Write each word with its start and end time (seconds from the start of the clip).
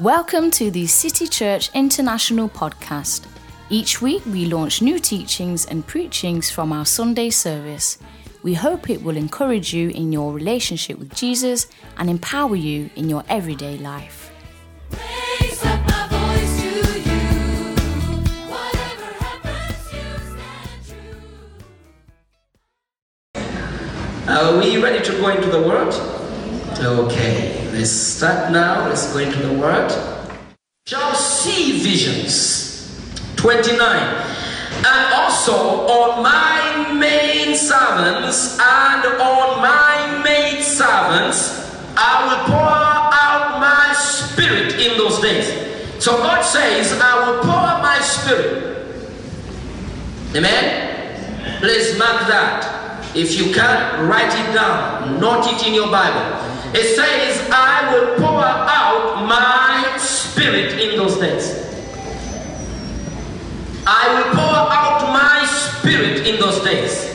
Welcome 0.00 0.50
to 0.52 0.70
the 0.70 0.86
City 0.86 1.26
Church 1.26 1.68
International 1.74 2.48
podcast. 2.48 3.26
Each 3.68 4.00
week 4.00 4.24
we 4.24 4.46
launch 4.46 4.80
new 4.80 4.98
teachings 4.98 5.66
and 5.66 5.86
preachings 5.86 6.48
from 6.50 6.72
our 6.72 6.86
Sunday 6.86 7.28
service. 7.28 7.98
We 8.42 8.54
hope 8.54 8.88
it 8.88 9.02
will 9.02 9.18
encourage 9.18 9.74
you 9.74 9.90
in 9.90 10.10
your 10.10 10.32
relationship 10.32 10.98
with 10.98 11.14
Jesus 11.14 11.66
and 11.98 12.08
empower 12.08 12.56
you 12.56 12.88
in 12.96 13.10
your 13.10 13.24
everyday 13.28 13.76
life. 13.76 14.32
Raise 14.90 15.62
up 15.66 15.86
my 15.86 16.08
voice 16.08 16.62
to 16.62 16.68
you. 17.00 17.20
Whatever 18.48 19.12
happens, 19.22 19.92
you 19.92 20.08
stand 20.32 20.80
true. 23.34 24.32
Are 24.34 24.56
we 24.58 24.82
ready 24.82 25.04
to 25.04 25.12
go 25.20 25.28
into 25.28 25.50
the 25.50 25.60
world? 25.60 25.92
Okay, 26.78 27.59
let's 27.72 27.90
start 27.90 28.52
now. 28.52 28.88
Let's 28.88 29.12
go 29.12 29.18
into 29.18 29.38
the 29.38 29.54
Word. 29.54 29.90
Shall 30.86 31.14
see 31.14 31.80
visions. 31.80 32.68
29. 33.36 33.78
And 33.78 35.14
also 35.14 35.86
on 35.86 36.22
my 36.22 36.92
main 36.94 37.54
servants 37.56 38.58
and 38.58 39.06
on 39.20 39.60
my 39.60 40.22
maid 40.24 40.62
servants 40.62 41.58
I 41.96 42.24
will 42.24 42.44
pour 42.46 42.60
out 42.60 43.60
my 43.60 43.92
spirit 43.94 44.80
in 44.80 44.96
those 44.96 45.20
days. 45.20 46.02
So 46.02 46.16
God 46.18 46.42
says, 46.42 46.98
I 47.00 47.26
will 47.26 47.42
pour 47.42 47.52
out 47.52 47.82
my 47.82 47.98
spirit 48.00 48.70
Amen? 50.34 51.58
Please 51.58 51.98
mark 51.98 52.28
that. 52.28 53.16
If 53.16 53.36
you 53.36 53.52
can, 53.52 54.06
write 54.06 54.30
it 54.30 54.54
down. 54.54 55.18
Note 55.18 55.46
it 55.50 55.66
in 55.66 55.74
your 55.74 55.90
Bible. 55.90 56.38
It 56.72 56.94
says, 56.94 57.50
I 57.50 57.92
will 57.92 58.16
pour 58.16 58.44
out 58.44 59.26
my 59.26 59.96
spirit 59.98 60.80
in 60.80 60.96
those 60.96 61.18
days. 61.18 61.66
I 63.86 64.14
will 64.14 64.34
pour 64.34 64.70
out 64.70 65.12
my 65.12 65.44
spirit 65.46 66.26
in 66.26 66.38
those 66.38 66.62
days. 66.62 67.10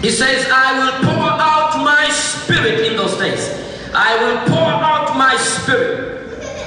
He 0.00 0.10
says, 0.10 0.46
I 0.50 0.78
will 0.78 1.12
pour 1.12 1.28
out 1.28 1.84
my 1.84 2.08
spirit 2.08 2.86
in 2.86 2.96
those 2.96 3.18
days. 3.18 3.50
I 3.94 4.16
will 4.24 4.48
pour 4.48 4.72
out 4.72 5.16
my 5.18 5.36
spirit. 5.36 6.12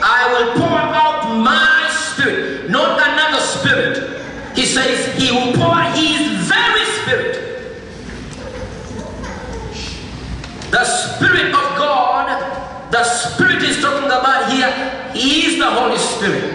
I 0.03 0.31
will 0.33 0.53
pour 0.53 0.77
out 0.77 1.35
my 1.43 1.89
spirit, 1.89 2.69
not 2.69 2.99
another 3.01 3.39
spirit. 3.39 4.55
He 4.55 4.65
says, 4.65 5.19
He 5.19 5.31
will 5.31 5.53
pour 5.53 5.75
His 5.97 6.47
very 6.47 6.85
spirit. 7.01 7.44
The 10.75 10.83
Spirit 10.83 11.55
of 11.55 11.67
God, 11.79 12.27
the 12.91 13.01
Spirit 13.05 13.63
is 13.63 13.79
talking 13.79 14.11
about 14.11 14.51
here, 14.51 14.67
He 15.13 15.47
is 15.47 15.57
the 15.57 15.71
Holy 15.71 15.95
Spirit. 15.95 16.51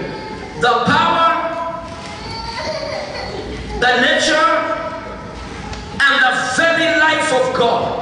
The 0.60 0.84
power, 0.84 1.48
the 3.80 3.92
nature, 4.04 4.50
and 6.04 6.14
the 6.20 6.32
very 6.52 7.00
life 7.00 7.32
of 7.32 7.56
God. 7.56 7.96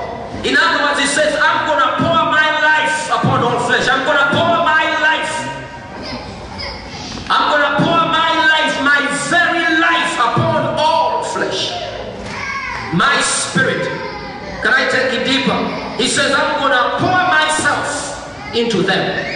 In 0.45 0.59
other 0.59 0.83
words, 0.83 0.99
He 0.99 1.07
says, 1.07 1.39
I'm 1.39 1.71
going 1.71 1.87
to 1.87 2.03
pour 2.03 2.27
my 2.35 2.51
life 2.67 2.99
upon 3.15 3.45
all 3.45 3.61
flesh. 3.71 3.87
I'm 3.87 4.03
going 4.03 4.19
to 4.19 4.29
pour 4.35 4.59
my 4.67 4.85
life. 4.99 5.35
I'm 7.31 7.47
going 7.47 7.63
to 7.63 7.75
pour 7.79 8.03
my 8.11 8.31
life, 8.51 8.75
my 8.83 9.07
very 9.31 9.79
life 9.79 10.15
upon 10.19 10.75
all 10.83 11.23
flesh. 11.23 11.71
My 12.93 13.21
spirit. 13.23 13.87
Can 14.67 14.75
I 14.75 14.89
take 14.91 15.15
it 15.15 15.25
deeper? 15.25 15.78
He 15.99 16.07
says, 16.07 16.33
I'm 16.33 16.61
going 16.61 16.71
to 16.71 16.99
pour 17.03 17.11
myself 17.11 18.55
into 18.55 18.83
them. 18.83 19.35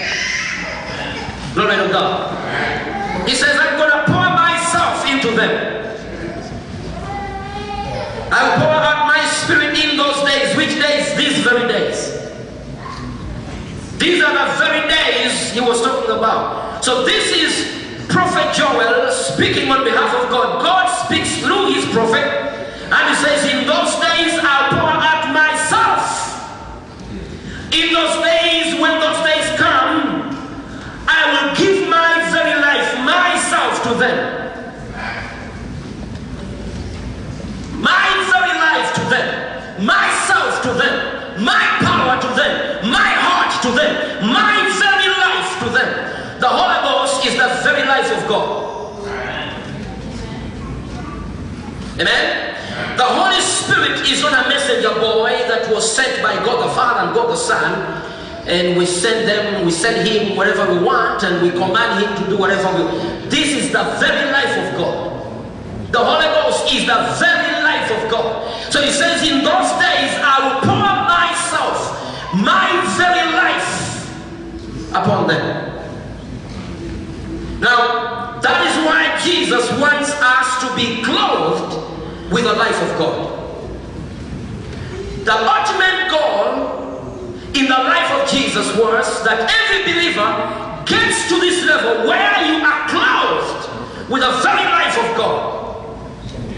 Glory 1.55 1.75
to 1.75 1.89
God. 1.93 3.29
He 3.29 3.35
says, 3.35 3.59
I'm 3.59 3.77
going 3.77 3.91
to 3.91 4.05
pour 4.07 4.31
myself 4.31 5.05
into 5.11 5.35
them. 5.35 5.83
I'll 8.31 8.59
pour 8.59 8.71
out 8.71 9.09
my 9.09 9.27
spirit 9.27 9.77
in 9.77 9.97
those 9.97 10.23
days. 10.23 10.57
Which 10.57 10.81
days? 10.81 11.17
These 11.17 11.45
very 11.45 11.67
days. 11.67 12.15
These 13.99 14.23
are 14.23 14.33
the 14.33 14.59
very 14.59 14.89
days 14.89 15.53
he 15.53 15.61
was 15.61 15.83
talking 15.83 16.17
about. 16.17 16.85
So 16.85 17.05
this 17.05 17.27
is 17.35 18.07
Prophet 18.09 18.55
Joel 18.55 19.11
speaking 19.11 19.69
on 19.69 19.83
behalf 19.83 20.15
of 20.15 20.31
God. 20.31 20.63
God 20.63 20.87
speaks 21.07 21.39
through 21.43 21.75
his 21.75 21.85
prophet, 21.93 22.23
and 22.23 23.09
he 23.11 23.15
says, 23.23 23.53
In 23.53 23.67
those 23.67 23.95
days 23.99 24.39
I'll 24.41 24.71
pour 24.71 24.91
out. 24.91 25.22
In 27.73 27.91
those 27.91 28.23
days, 28.23 28.79
when 28.79 29.01
those 29.01 29.25
days 29.25 29.49
come, 29.57 30.29
I 31.09 31.21
will 31.33 31.57
give 31.57 31.89
my 31.89 32.21
very 32.31 32.61
life, 32.61 33.01
myself 33.01 33.83
to 33.85 33.95
them. 33.95 34.19
My 37.81 38.07
very 38.29 38.55
life 38.61 38.93
to 38.93 39.01
them, 39.09 39.87
myself 39.87 40.61
to 40.65 40.73
them, 40.75 41.43
my 41.43 41.65
power 41.81 42.21
to 42.21 42.29
them, 42.37 42.91
my 42.93 43.11
heart 43.25 43.63
to 43.63 43.71
them, 43.73 44.29
my 44.29 44.69
very 44.77 45.09
life 45.17 45.59
to 45.65 45.69
them. 45.73 46.41
The 46.41 46.49
Holy 46.49 46.77
Ghost 46.85 47.25
is 47.25 47.35
the 47.41 47.49
very 47.65 47.89
life 47.89 48.13
of 48.13 48.29
God. 48.29 48.69
Amen. 51.99 52.97
The 52.99 53.05
Holy 53.05 53.32
Spirit 53.63 54.01
is 54.11 54.23
not 54.23 54.47
a 54.47 54.49
messenger 54.49 54.93
boy 55.01 55.31
that 55.49 55.71
was 55.71 55.85
sent 55.85 56.23
by 56.23 56.35
God 56.45 56.69
the 56.69 56.75
Father 56.75 57.07
and 57.07 57.15
God 57.15 57.31
the 57.31 57.37
Son, 57.37 58.03
and 58.47 58.77
we 58.77 58.87
send 58.87 59.29
them, 59.29 59.65
we 59.65 59.71
send 59.71 60.07
him 60.07 60.37
wherever 60.37 60.67
we 60.73 60.85
want, 60.85 61.23
and 61.23 61.43
we 61.43 61.51
command 61.51 62.05
him 62.05 62.25
to 62.25 62.31
do 62.31 62.39
whatever 62.39 62.77
we. 62.77 62.85
want. 62.85 63.31
This 63.31 63.55
is 63.55 63.71
the 63.71 63.85
very 64.01 64.31
life 64.33 64.57
of 64.59 64.79
God. 64.79 65.13
The 65.93 65.99
Holy 65.99 66.27
Ghost 66.27 66.75
is 66.75 66.87
the 66.87 67.01
very 67.23 67.63
life 67.63 67.91
of 67.91 68.11
God. 68.11 68.73
So 68.73 68.83
he 68.83 68.91
says, 68.91 69.23
In 69.23 69.45
those 69.45 69.71
days 69.79 70.13
I 70.19 70.35
will 70.43 70.61
pour 70.67 70.93
myself, 71.07 71.79
my 72.35 72.67
very 72.97 73.31
life 73.31 73.71
upon 74.91 75.29
them. 75.29 75.71
Now, 77.61 78.41
that 78.41 78.67
is 78.67 78.75
why 78.85 79.21
Jesus 79.23 79.71
wants 79.79 80.11
us 80.19 80.67
to 80.67 80.75
be 80.75 81.05
clothed 81.05 82.33
with 82.33 82.45
the 82.45 82.55
life 82.55 82.81
of 82.83 82.99
God. 82.99 83.42
The 85.25 85.33
ultimate 85.33 86.11
goal 86.11 86.83
in 87.55 87.67
the 87.67 87.79
life 87.79 88.11
of 88.11 88.29
Jesus 88.29 88.77
was 88.77 89.23
that 89.23 89.47
every 89.47 89.93
believer 89.93 90.83
gets 90.85 91.29
to 91.29 91.39
this 91.39 91.65
level 91.65 92.09
where 92.09 92.43
you 92.43 92.59
are 92.65 92.89
clothed 92.89 94.11
with 94.11 94.23
the 94.23 94.33
very 94.43 94.65
life 94.65 94.99
of 94.99 95.17
God. 95.17 95.87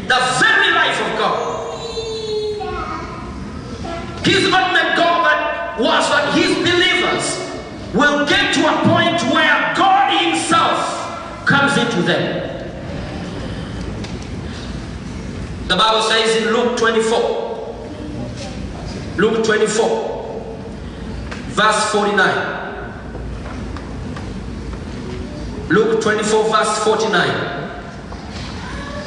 The 0.09 0.21
very 0.41 0.73
life 0.73 0.99
of 1.01 1.19
God. 1.19 1.55
His 4.25 4.45
ultimate 4.51 4.97
goal 4.97 5.25
was 5.85 6.09
that 6.09 6.33
his 6.35 6.57
believers 6.57 7.45
will 7.93 8.27
get 8.27 8.55
to 8.55 8.61
a 8.65 8.77
point 8.89 9.21
where 9.35 9.75
God 9.77 10.25
himself 10.25 11.45
comes 11.45 11.77
into 11.77 12.01
them. 12.03 12.51
The 15.69 15.77
Bible 15.77 16.03
says 16.03 16.43
in 16.43 16.53
Luke 16.53 16.79
24, 16.79 17.55
Luke 19.17 19.45
24, 19.45 20.57
verse 21.55 21.91
49. 21.93 22.65
Luke 25.69 26.03
24, 26.03 26.45
verse 26.51 26.79
49. 26.85 27.55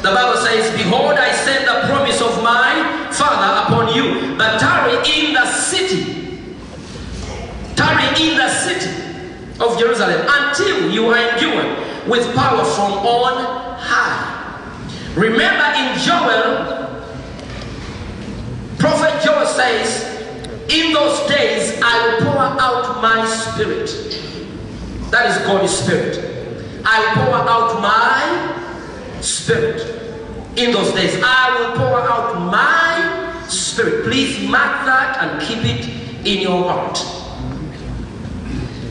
The 0.01 0.13
Bible 0.13 0.39
says, 0.39 0.71
Behold, 0.77 1.15
I 1.17 1.31
send 1.33 1.67
the 1.67 1.87
promise 1.87 2.21
of 2.21 2.41
my 2.41 3.09
Father 3.11 3.67
upon 3.67 3.93
you, 3.95 4.37
but 4.37 4.59
tarry 4.59 4.95
in 5.11 5.33
the 5.33 5.45
city. 5.51 6.55
Tarry 7.75 8.07
in 8.23 8.37
the 8.37 8.49
city 8.49 8.91
of 9.59 9.77
Jerusalem 9.77 10.25
until 10.29 10.89
you 10.89 11.07
are 11.07 11.17
endued 11.17 12.07
with 12.07 12.33
power 12.33 12.63
from 12.63 12.93
on 12.93 13.77
high. 13.77 14.37
Remember 15.15 15.65
in 15.75 15.97
Joel, 15.99 16.77
Prophet 18.77 19.16
says, 19.57 20.69
In 20.69 20.93
those 20.93 21.27
days 21.27 21.79
I 21.81 22.07
will 22.07 22.31
pour 22.31 22.37
out 22.37 23.01
my 23.01 23.25
spirit. 23.25 23.89
That 25.09 25.31
is 25.31 25.45
God's 25.47 25.73
spirit. 25.73 26.15
I 26.85 27.01
will 27.01 27.25
pour 27.25 27.35
out 27.35 27.81
my 27.81 29.21
spirit. 29.21 29.81
In 30.55 30.71
those 30.71 30.93
days 30.93 31.19
I 31.23 31.57
will 31.57 31.75
pour 31.77 31.99
out 32.01 32.39
my 32.51 33.47
spirit. 33.47 34.05
Please 34.05 34.47
mark 34.47 34.85
that 34.85 35.17
and 35.21 35.41
keep 35.41 35.65
it 35.65 35.89
in 36.25 36.41
your 36.41 36.63
heart. 36.69 36.97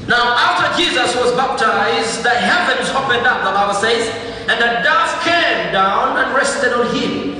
Now, 0.08 0.36
after 0.38 0.82
Jesus 0.82 1.14
was 1.16 1.32
baptized, 1.32 2.22
the 2.22 2.30
heavens 2.30 2.88
opened 2.90 3.26
up, 3.26 3.42
the 3.42 3.50
Bible 3.50 3.74
says, 3.74 4.08
and 4.48 4.62
a 4.62 4.82
dove 4.82 5.22
came 5.22 5.72
down 5.72 6.16
and 6.16 6.34
rested 6.34 6.72
on 6.72 6.86
him. 6.94 7.36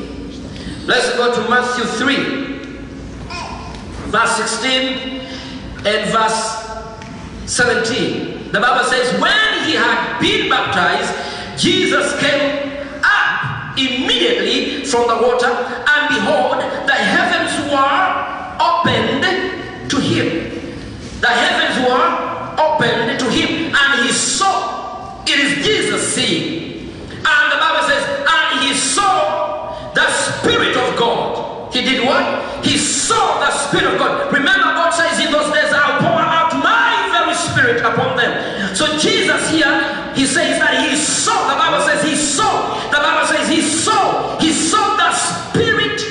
Let's 0.87 1.17
go 1.17 1.32
to 1.32 1.49
Matthew 1.49 1.84
3, 1.84 2.56
verse 4.11 4.37
16 4.37 5.20
and 5.85 6.11
verse 6.11 6.67
17. 7.47 8.53
The 8.53 8.61
Bible 8.61 8.85
says, 8.88 9.20
When 9.20 9.64
he 9.64 9.75
had 9.75 10.20
been 10.20 10.49
baptized, 10.49 11.12
Jesus 11.61 12.19
came 12.20 12.85
up 13.03 13.79
immediately 13.79 14.85
from 14.85 15.08
the 15.08 15.17
water, 15.17 15.50
and 15.50 16.08
behold, 16.14 16.58
the 16.87 16.94
heavens 16.94 17.70
were 17.70 18.26
opened 18.61 19.91
to 19.91 20.00
him. 20.00 20.50
The 21.20 21.29
heavens 21.29 21.87
were 21.87 22.62
opened 22.62 23.19
to 23.20 23.31
him, 23.31 23.75
and 23.75 24.06
he 24.06 24.12
saw. 24.12 25.25
It 25.26 25.41
is 25.41 25.67
Jesus 25.67 26.14
seeing. 26.14 26.88
And 27.11 27.53
the 27.53 27.58
Bible 27.58 27.88
says, 27.88 28.26
and 28.29 28.61
he 28.62 28.75
saw 28.75 29.93
the 29.93 30.08
Spirit 30.08 30.76
of 30.76 30.97
God. 30.97 31.75
He 31.75 31.82
did 31.82 32.06
what? 32.06 32.45
He 32.67 32.77
saw 32.79 33.39
the 33.39 33.51
Spirit 33.51 33.95
of 33.95 33.99
God. 33.99 34.33
Remember, 34.33 34.75
God 34.75 34.91
says 34.91 35.25
in 35.25 35.31
those 35.31 35.53
days, 35.55 35.71
I'll 35.71 36.03
pour 36.03 36.19
out 36.19 36.51
my 36.59 37.09
very 37.15 37.35
Spirit 37.35 37.79
upon 37.85 38.17
them. 38.17 38.75
So 38.75 38.99
Jesus 38.99 39.49
here, 39.51 39.71
he 40.15 40.27
says 40.27 40.59
that 40.59 40.83
he 40.83 40.97
saw. 40.97 41.37
The 41.53 41.59
Bible 41.59 41.85
says 41.87 42.03
he 42.03 42.17
saw. 42.17 42.91
The 42.91 42.99
Bible 42.99 43.27
says 43.29 43.49
he 43.49 43.63
saw. 43.63 44.39
He 44.41 44.53
saw 44.53 44.97
the 44.97 45.13
Spirit 45.15 46.03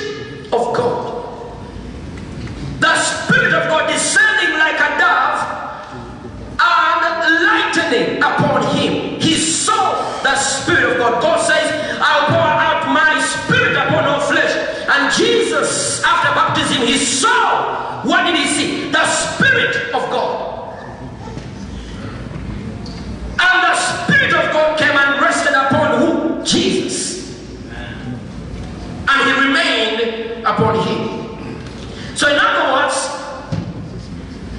of 0.52 0.74
God. 0.74 1.12
The 2.80 2.94
Spirit 2.96 3.52
of 3.52 3.68
God 3.68 3.90
descending 3.90 4.58
like 4.58 4.80
a 4.80 4.90
dove 4.98 5.38
and 6.56 7.44
lightning 7.44 8.22
upon 8.22 8.62
him. 8.76 9.20
He 9.20 9.36
saw 9.36 10.22
the 10.22 10.34
Spirit 10.36 10.92
of 10.92 10.98
God. 10.98 11.22
God 11.22 11.40
says, 11.46 11.55
Jesus, 15.56 16.02
after 16.04 16.34
baptism, 16.34 16.86
he 16.86 16.98
saw. 16.98 18.02
What 18.04 18.24
did 18.24 18.36
he 18.36 18.46
see? 18.46 18.90
The 18.90 19.06
Spirit 19.06 19.94
of 19.94 20.02
God. 20.10 20.76
And 23.40 23.62
the 23.62 23.74
Spirit 23.74 24.34
of 24.34 24.52
God 24.52 24.78
came 24.78 24.96
and 24.96 25.20
rested 25.20 25.54
upon 25.54 26.00
who? 26.00 26.44
Jesus. 26.44 27.40
And 29.08 29.22
he 29.24 29.46
remained 29.46 30.46
upon 30.46 30.78
him. 30.86 31.58
So, 32.14 32.28
in 32.28 32.38
other 32.38 32.72
words, 32.74 32.96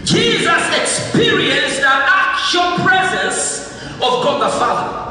Jesus 0.04 0.64
experienced 0.76 1.82
the 1.82 1.88
actual 1.88 2.84
presence 2.86 3.72
of 3.96 4.24
God 4.24 4.42
the 4.42 4.58
Father. 4.58 5.07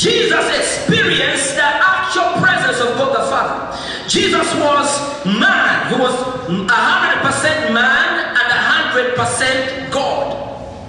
Jesus 0.00 0.48
experienced 0.56 1.56
the 1.56 1.62
actual 1.62 2.40
presence 2.40 2.80
of 2.80 2.96
God 2.96 3.12
the 3.12 3.28
Father. 3.28 4.08
Jesus 4.08 4.48
was 4.54 4.88
man. 5.26 5.92
He 5.92 6.00
was 6.00 6.14
100% 6.48 7.74
man 7.74 8.34
and 8.34 9.14
100% 9.14 9.90
God. 9.92 10.86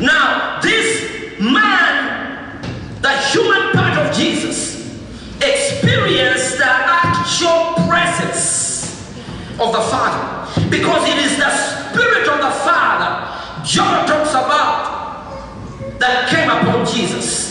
Now, 0.00 0.60
this 0.62 1.40
man, 1.40 2.62
the 3.02 3.18
human 3.32 3.72
part 3.72 3.98
of 3.98 4.16
Jesus, 4.16 5.02
experienced 5.42 6.58
the 6.58 6.70
actual 6.70 7.74
presence 7.88 9.10
of 9.58 9.72
the 9.72 9.82
Father 9.90 10.70
because 10.70 11.08
it 11.08 11.18
is 11.18 11.36
the 11.38 11.50
Spirit 11.90 12.28
of 12.28 12.38
the 12.38 12.50
Father 12.62 13.34
John 13.64 14.06
talks 14.06 14.30
about 14.30 15.98
that 15.98 16.28
came 16.28 16.50
upon 16.50 16.86
Jesus. 16.86 17.43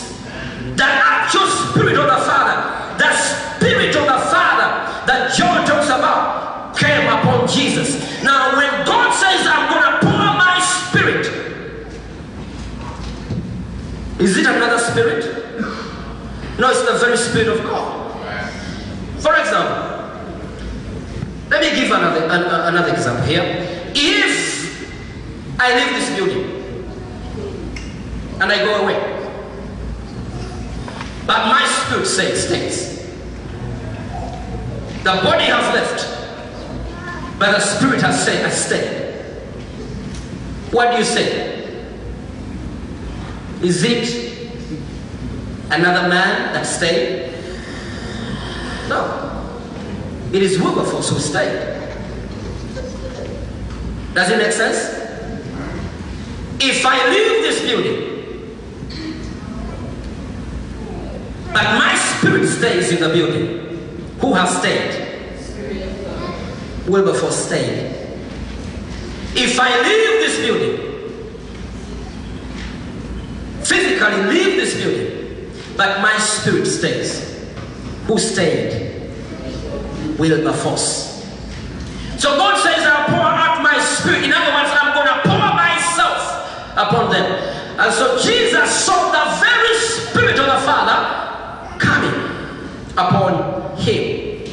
The 0.76 0.84
actual 0.84 1.46
Spirit 1.46 1.96
of 1.98 2.06
the 2.06 2.20
Father, 2.26 2.98
the 2.98 3.12
Spirit 3.14 3.94
of 3.96 4.04
the 4.06 4.18
Father 4.30 4.68
that 5.06 5.32
John 5.36 5.66
talks 5.66 5.86
about 5.86 6.76
came 6.76 7.06
upon 7.06 7.46
Jesus. 7.48 8.22
Now, 8.22 8.56
when 8.56 8.84
God 8.86 9.12
says, 9.14 9.46
I'm 9.46 9.70
going 9.70 9.84
to 9.84 9.98
pour 10.06 10.34
my 10.34 10.58
Spirit, 10.60 11.26
is 14.20 14.36
it 14.36 14.46
another 14.46 14.78
Spirit? 14.78 15.24
No, 16.58 16.70
it's 16.70 16.82
the 16.90 16.98
very 16.98 17.16
Spirit 17.16 17.48
of 17.48 17.62
God. 17.64 18.02
For 19.20 19.34
example, 19.36 19.92
let 21.50 21.60
me 21.62 21.70
give 21.80 21.90
another, 21.90 22.24
an- 22.24 22.44
uh, 22.44 22.68
another 22.68 22.92
example 22.92 23.24
here. 23.26 23.42
If 23.94 24.90
I 25.58 25.74
leave 25.76 25.94
this 25.94 26.16
building 26.16 26.84
and 28.40 28.50
I 28.52 28.58
go 28.64 28.82
away, 28.82 29.13
but 31.26 31.46
my 31.48 31.64
spirit 31.66 32.06
says 32.06 32.46
stays. 32.46 32.94
The 35.04 35.20
body 35.22 35.44
has 35.44 35.74
left, 35.74 37.38
but 37.38 37.52
the 37.52 37.60
spirit 37.60 38.00
has 38.00 38.24
said, 38.24 38.44
has 38.44 38.64
stayed. 38.64 39.04
What 40.72 40.92
do 40.92 40.98
you 40.98 41.04
say? 41.04 41.54
Is 43.62 43.82
it 43.82 44.50
another 45.70 46.08
man 46.08 46.52
that 46.52 46.64
stayed? 46.64 47.32
No. 48.88 49.30
It 50.32 50.42
is 50.42 50.58
Wilberforce 50.58 51.10
who 51.10 51.18
stayed. 51.18 51.74
Does 54.14 54.30
it 54.30 54.38
make 54.38 54.52
sense? 54.52 55.00
If 56.60 56.84
I 56.86 57.08
leave 57.08 57.42
this 57.42 57.62
building, 57.62 58.13
but 61.54 61.78
my 61.78 61.94
spirit 61.94 62.48
stays 62.48 62.90
in 62.90 63.00
the 63.00 63.08
building, 63.10 63.78
who 64.18 64.34
has 64.34 64.58
stayed? 64.58 64.90
Wilberforce 66.88 67.46
stayed. 67.46 67.94
If 69.36 69.60
I 69.60 69.70
leave 69.82 70.20
this 70.20 70.38
building, 70.40 70.76
physically 73.62 74.24
leave 74.24 74.56
this 74.56 74.74
building, 74.82 75.52
but 75.76 76.00
my 76.02 76.18
spirit 76.18 76.66
stays, 76.66 77.48
who 78.08 78.18
stayed? 78.18 79.12
Wilberforce. 80.18 81.24
So 82.18 82.36
God 82.36 82.60
says, 82.64 82.84
I'll 82.84 83.06
pour 83.06 83.20
out 83.20 83.62
my 83.62 83.78
spirit. 83.78 84.24
In 84.24 84.32
other 84.32 84.52
words, 84.52 84.70
I'm 84.72 84.92
going 84.92 85.06
to 85.06 85.20
pour 85.22 85.54
myself 85.54 86.76
upon 86.76 87.12
them. 87.12 87.30
And 87.78 87.94
so 87.94 88.18
Jesus 88.20 88.84
saw 88.84 89.12
the 89.12 89.40
very 89.40 89.78
spirit 89.78 90.38
of 90.40 90.46
the 90.46 90.66
Father 90.66 91.23
upon 92.96 93.76
him. 93.78 94.44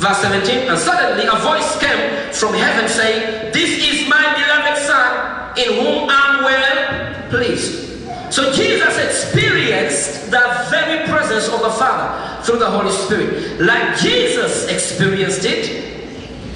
Verse 0.00 0.18
17, 0.22 0.68
and 0.68 0.78
suddenly 0.78 1.26
a 1.26 1.36
voice 1.40 1.78
came 1.78 2.32
from 2.32 2.54
heaven 2.54 2.88
saying, 2.88 3.52
This 3.52 3.70
is 3.84 4.08
my 4.08 4.22
beloved 4.34 4.80
Son, 4.82 5.58
in 5.58 5.84
whom 5.84 6.08
I'm 6.10 6.44
well 6.44 7.28
pleased. 7.28 7.90
So 8.32 8.52
Jesus 8.52 8.96
experienced 8.96 10.30
the 10.30 10.66
very 10.70 11.06
presence 11.06 11.48
of 11.48 11.60
the 11.60 11.70
Father 11.70 12.42
through 12.42 12.60
the 12.60 12.70
Holy 12.70 12.92
Spirit. 12.92 13.60
Like 13.60 13.98
Jesus 13.98 14.68
experienced 14.68 15.44
it, 15.44 15.66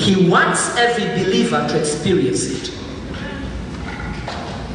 he 0.00 0.28
wants 0.28 0.76
every 0.76 1.04
believer 1.22 1.66
to 1.68 1.78
experience 1.78 2.44
it. 2.46 2.70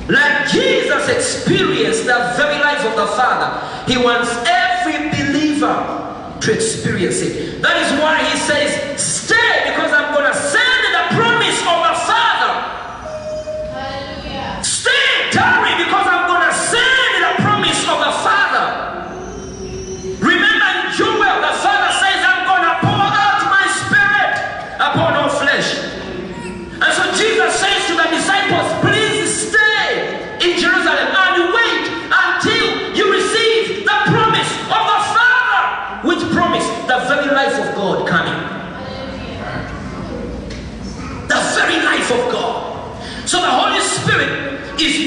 Like 0.10 0.48
Jesus 0.50 1.08
experienced 1.08 2.04
the 2.04 2.34
very 2.36 2.60
life 2.60 2.86
of 2.86 2.96
the 2.96 3.08
Father, 3.16 3.92
he 3.92 3.98
wants 3.98 4.30
every 4.46 5.10
believer 5.10 6.09
to 6.42 6.54
experience 6.54 7.22
it. 7.22 7.62
That 7.62 7.78
is 7.84 8.00
why 8.02 8.24
he 8.24 8.38
says, 8.38 9.02
Stay, 9.02 9.64
because 9.66 9.92
I'm 9.92 10.09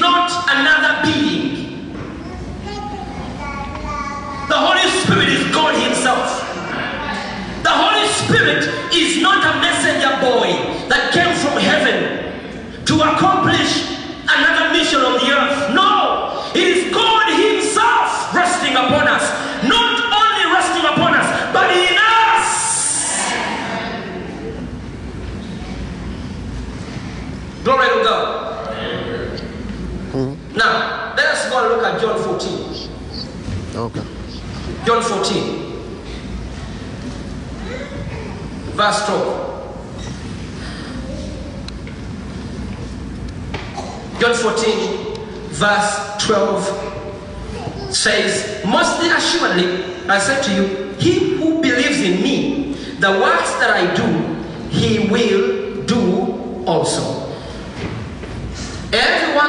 not 0.02 0.28
another 0.50 1.06
being. 1.06 1.94
The 4.50 4.58
Holy 4.58 4.90
Spirit 5.00 5.28
is 5.30 5.54
God 5.54 5.78
Himself. 5.78 6.42
The 7.62 7.70
Holy 7.70 8.06
Spirit 8.10 8.66
is 8.92 9.22
not 9.22 9.38
a 9.46 9.60
messenger 9.62 10.10
boy 10.18 10.50
that 10.90 11.14
came 11.14 11.32
from 11.38 11.56
heaven 11.62 12.84
to 12.84 12.94
accomplish 12.98 13.94
another 14.26 14.74
mission 14.74 14.98
on 15.00 15.22
the 15.22 15.30
earth. 15.30 15.72
No, 15.72 16.50
it 16.52 16.66
is 16.66 16.92
God 16.92 17.30
Himself 17.38 18.34
resting 18.34 18.74
upon 18.74 19.06
us. 19.06 19.22
Not 19.62 20.02
only 20.18 20.44
resting 20.50 20.84
upon 20.84 21.14
us, 21.14 21.30
but 21.54 21.70
in 21.70 21.94
us. 21.94 22.50
Glory 27.62 27.86
to 27.86 28.02
God. 28.02 28.31
Now, 30.62 31.12
let 31.16 31.26
us 31.26 31.50
go 31.50 31.58
and 31.58 31.68
look 31.74 31.84
at 31.84 32.00
John 32.00 32.22
14. 32.22 32.88
Okay. 33.74 34.02
John 34.86 35.02
14, 35.02 35.82
verse 38.78 39.06
12. 39.06 39.48
John 44.20 44.34
14, 44.34 45.14
verse 45.50 45.90
12 46.26 46.70
says, 47.90 48.64
"Most 48.64 49.00
assuredly, 49.02 49.66
I 50.08 50.18
say 50.20 50.40
to 50.42 50.50
you, 50.54 50.94
he 51.00 51.38
who 51.38 51.60
believes 51.60 52.00
in 52.00 52.22
me, 52.22 52.76
the 53.00 53.10
works 53.10 53.50
that 53.58 53.70
I 53.70 53.92
do, 53.96 54.06
he 54.70 55.08
will 55.08 55.82
do 55.86 56.62
also. 56.66 57.21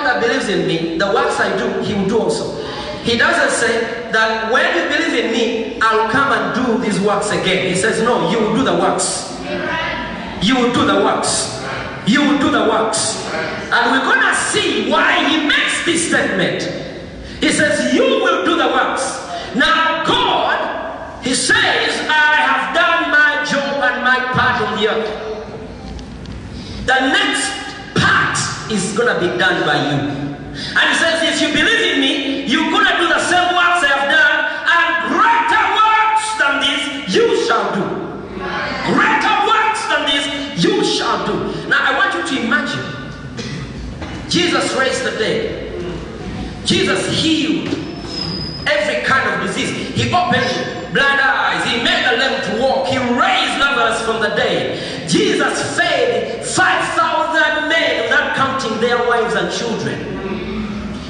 That 0.03 0.22
believes 0.22 0.50
in 0.50 0.67
me, 0.67 0.98
the 0.98 1.07
works 1.07 1.39
I 1.39 1.55
do, 1.57 1.81
he 1.81 1.93
will 1.93 2.07
do 2.07 2.19
also. 2.19 2.62
He 3.03 3.17
doesn't 3.17 3.51
say 3.51 4.12
that 4.12 4.51
when 4.51 4.63
you 4.75 4.83
believe 4.88 5.25
in 5.25 5.31
me, 5.31 5.79
I'll 5.81 6.10
come 6.10 6.31
and 6.31 6.55
do 6.55 6.83
these 6.83 7.00
works 7.01 7.31
again. 7.31 7.67
He 7.67 7.75
says, 7.75 8.01
No, 8.01 8.29
you 8.31 8.39
will 8.39 8.55
do 8.55 8.63
the 8.63 8.75
works. 8.75 9.31
You 10.41 10.55
will 10.55 10.74
do 10.74 10.86
the 10.86 11.03
works. 11.03 11.60
You 12.07 12.22
will 12.22 12.39
do 12.39 12.51
the 12.51 12.63
works. 12.69 13.24
And 13.72 13.91
we're 13.91 14.03
going 14.03 14.22
to 14.22 14.36
see 14.36 14.89
why 14.91 15.27
he 15.27 15.48
makes 15.48 15.83
this 15.86 16.07
statement. 16.07 16.63
He 17.41 17.50
says, 17.50 17.93
You 17.93 18.03
will 18.03 18.45
do 18.45 18.55
the 18.55 18.67
works. 18.67 19.19
Now, 19.55 20.03
God, 20.05 21.24
he 21.24 21.33
says, 21.33 22.00
I 22.10 22.36
have 22.39 22.75
done 22.75 23.12
my 23.12 23.43
job 23.50 23.83
and 23.83 24.03
my 24.03 24.19
part 24.31 24.62
on 24.62 24.77
the 24.79 24.89
earth. 24.89 25.24
The 26.86 27.00
next 27.12 27.62
is 28.74 28.98
going 28.98 29.13
to 29.13 29.20
be 29.20 29.38
done 29.38 29.65
by 29.65 29.77
you. 29.77 29.98
And 30.53 30.86
he 30.89 30.96
says, 30.98 31.22
if 31.24 31.42
you 31.42 31.50
believe 31.53 31.96
in 31.96 32.01
me, 32.01 32.46
you're 32.46 32.70
going 32.70 32.86
to 32.86 32.98
do 32.98 33.08
the 33.08 33.22
same 33.25 33.53
works 33.53 33.82
I 33.82 33.89
have 33.94 34.08
done, 34.10 34.38
and 34.70 34.89
greater 35.13 35.65
works 35.77 36.25
than 36.42 36.53
this 36.62 36.82
you 37.13 37.25
shall 37.46 37.74
do. 37.74 37.86
Greater 38.94 39.36
works 39.50 39.82
than 39.89 40.01
this 40.10 40.25
you 40.63 40.84
shall 40.84 41.25
do. 41.25 41.68
Now 41.70 41.82
I 41.82 41.98
want 41.98 42.13
you 42.13 42.38
to 42.38 42.46
imagine 42.46 42.86
Jesus 44.30 44.74
raised 44.75 45.03
the 45.06 45.12
dead. 45.18 46.65
Jesus 46.65 47.06
healed 47.22 47.70
every 48.65 49.03
kind 49.06 49.30
of 49.30 49.48
disease. 49.48 49.70
He 49.96 50.10
opened 50.13 50.94
blind 50.94 51.20
eyes. 51.22 51.63
He 51.65 51.84
made 51.84 52.06
the 52.06 52.18
lame 52.18 52.42
to 52.42 52.62
walk. 52.62 52.88
He 52.88 52.98
raised 52.98 53.60
Lazarus 53.60 54.01
from 54.06 54.22
the 54.22 54.30
dead. 54.36 55.02
Jesus 55.13 55.77
fed 55.77 56.43
5,000 56.43 57.70
men 57.70 58.01
without 58.01 58.36
counting 58.36 58.82
their 58.82 58.98
wives 59.08 59.36
and 59.36 59.53
children. 59.53 60.00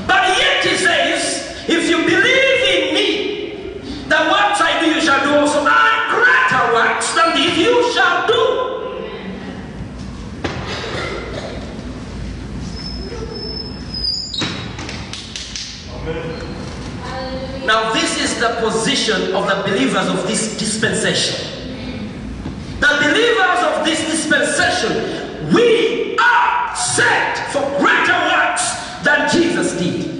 But 0.05 0.27
yet 0.38 0.65
he 0.65 0.75
says, 0.75 1.63
if 1.69 1.89
you 1.89 2.00
believe 2.00 2.60
in 2.75 2.93
me, 2.93 3.79
the 4.10 4.19
works 4.27 4.60
I 4.60 4.81
do 4.81 4.88
you 4.93 5.00
shall 5.00 5.24
do 5.24 5.33
also, 5.39 5.60
and 5.65 6.01
greater 6.12 6.74
works 6.74 7.13
than 7.15 7.33
these 7.33 7.57
you 7.57 7.93
shall 7.93 8.27
do. 8.27 8.33
Now, 17.65 17.93
this 17.93 18.22
is 18.22 18.41
the 18.41 18.60
position 18.60 19.33
of 19.33 19.48
the 19.48 19.63
believers 19.63 20.10
of 20.10 20.27
this 20.27 20.57
dispensation. 20.60 21.51
The 22.81 23.00
believers 23.00 23.63
of 23.63 23.86
this 23.86 24.03
we 25.54 26.18
are 26.18 26.75
set 26.75 27.38
for 27.52 27.62
greater 27.80 28.18
works 28.32 28.66
than 29.04 29.30
Jesus 29.32 29.74
did. 29.80 30.13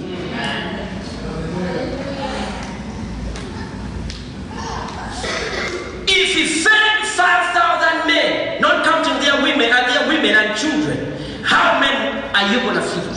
If 6.06 6.34
he 6.34 6.46
fed 6.62 7.06
5,000 7.06 8.06
men, 8.06 8.60
not 8.60 8.84
counting 8.84 9.20
their 9.22 9.42
women 9.42 9.70
and 9.72 9.86
their 9.90 10.08
women 10.08 10.36
and 10.36 10.58
children, 10.58 11.42
how 11.42 11.80
many 11.80 12.20
are 12.34 12.52
you 12.52 12.60
going 12.60 12.76
to 12.76 12.82
feed? 12.82 13.14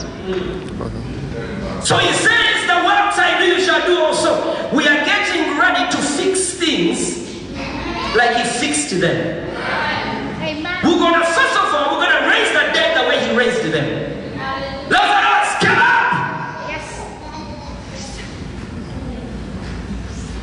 So 1.85 1.97
he 1.97 2.11
says, 2.13 2.67
The 2.67 2.83
works 2.83 3.17
I 3.17 3.37
do, 3.39 3.45
you 3.45 3.61
shall 3.61 3.85
do 3.85 3.97
also. 3.99 4.75
We 4.75 4.87
are 4.87 5.05
getting 5.05 5.57
ready 5.57 5.89
to 5.91 5.97
fix 5.97 6.53
things 6.55 7.17
like 8.15 8.35
he 8.35 8.43
fixed 8.43 8.99
them. 8.99 9.46
We're 10.97 11.11
going 11.11 11.21
to, 11.21 11.27
first 11.27 11.55
of 11.55 11.75
all, 11.75 11.93
we're 11.95 12.05
going 12.07 12.23
to 12.23 12.27
raise 12.27 12.49
the 12.49 12.73
dead 12.73 12.97
the 12.97 13.07
way 13.07 13.23
he 13.23 13.37
raised 13.37 13.61
them. 13.71 13.85
Lazarus, 14.89 15.49
come 15.61 15.77
up! 15.77 16.69
Yes. 16.71 16.87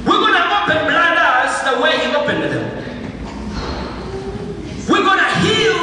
We're 0.07 0.21
going 0.23 0.35
to 0.35 0.45
open 0.55 0.79
blind 0.87 1.19
eyes 1.19 1.55
the 1.67 1.83
way 1.83 1.99
he 1.99 2.15
opened 2.15 2.43
them. 2.45 2.67
We're 4.89 5.03
going 5.03 5.19
to 5.19 5.31
heal 5.43 5.81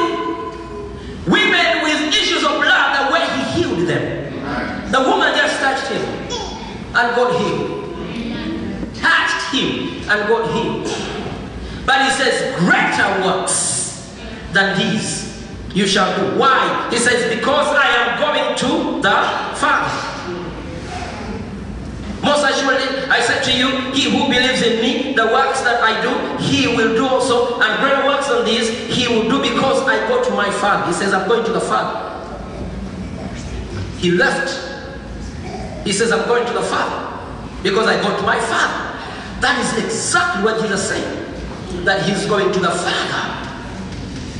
women 1.27 1.83
with 1.83 2.07
issues 2.15 2.45
of 2.45 2.51
blood 2.61 2.95
the 2.95 3.13
way 3.13 3.27
he 3.27 3.41
healed 3.51 3.89
them. 3.89 4.89
The 4.89 5.01
woman 5.01 5.35
just 5.35 5.59
touched 5.59 5.87
him 5.91 6.01
and 6.95 7.13
got 7.13 7.31
healed. 7.41 8.95
Touched 8.95 9.53
him 9.53 10.09
and 10.09 10.29
got 10.29 10.49
healed. 10.53 10.87
But 11.85 12.05
he 12.05 12.11
says, 12.11 12.55
greater 12.57 13.25
works 13.25 13.70
than 14.53 14.77
these 14.77 15.31
you 15.73 15.87
shall 15.87 16.15
do. 16.17 16.37
Why? 16.37 16.89
He 16.91 16.97
says, 16.97 17.33
because 17.33 17.67
I 17.67 17.87
am 17.87 18.19
going 18.19 18.57
to 18.57 19.01
the 19.01 19.55
Father. 19.57 20.11
Most 22.23 22.45
assuredly, 22.45 23.09
I 23.09 23.19
said 23.21 23.41
to 23.45 23.57
you, 23.57 23.67
he 23.91 24.11
who 24.11 24.25
believes 24.27 24.61
in 24.61 24.81
me, 24.81 25.13
the 25.15 25.25
works 25.25 25.61
that 25.61 25.81
I 25.81 26.01
do, 26.01 26.43
he 26.43 26.67
will 26.67 26.93
do 26.95 27.07
also, 27.07 27.59
and 27.59 27.79
greater 27.79 28.05
works 28.05 28.27
than 28.27 28.45
these, 28.45 28.69
he 28.95 29.07
will 29.07 29.27
do 29.29 29.41
because 29.41 29.81
I 29.87 30.07
go 30.07 30.23
to 30.23 30.31
my 30.31 30.51
Father. 30.51 30.87
He 30.87 30.93
says, 30.93 31.13
I'm 31.13 31.27
going 31.27 31.43
to 31.45 31.51
the 31.51 31.61
Father. 31.61 32.09
He 33.97 34.11
left. 34.11 34.67
He 35.83 35.93
says, 35.93 36.11
I'm 36.11 36.27
going 36.27 36.45
to 36.45 36.53
the 36.53 36.61
Father 36.61 37.07
because 37.63 37.87
I 37.87 38.01
go 38.01 38.15
to 38.15 38.23
my 38.23 38.39
Father. 38.39 38.89
That 39.41 39.57
is 39.59 39.83
exactly 39.83 40.43
what 40.43 40.61
Jesus 40.61 40.89
said, 40.89 41.85
that 41.85 42.07
he's 42.07 42.27
going 42.27 42.51
to 42.53 42.59
the 42.59 42.69
Father. 42.69 43.30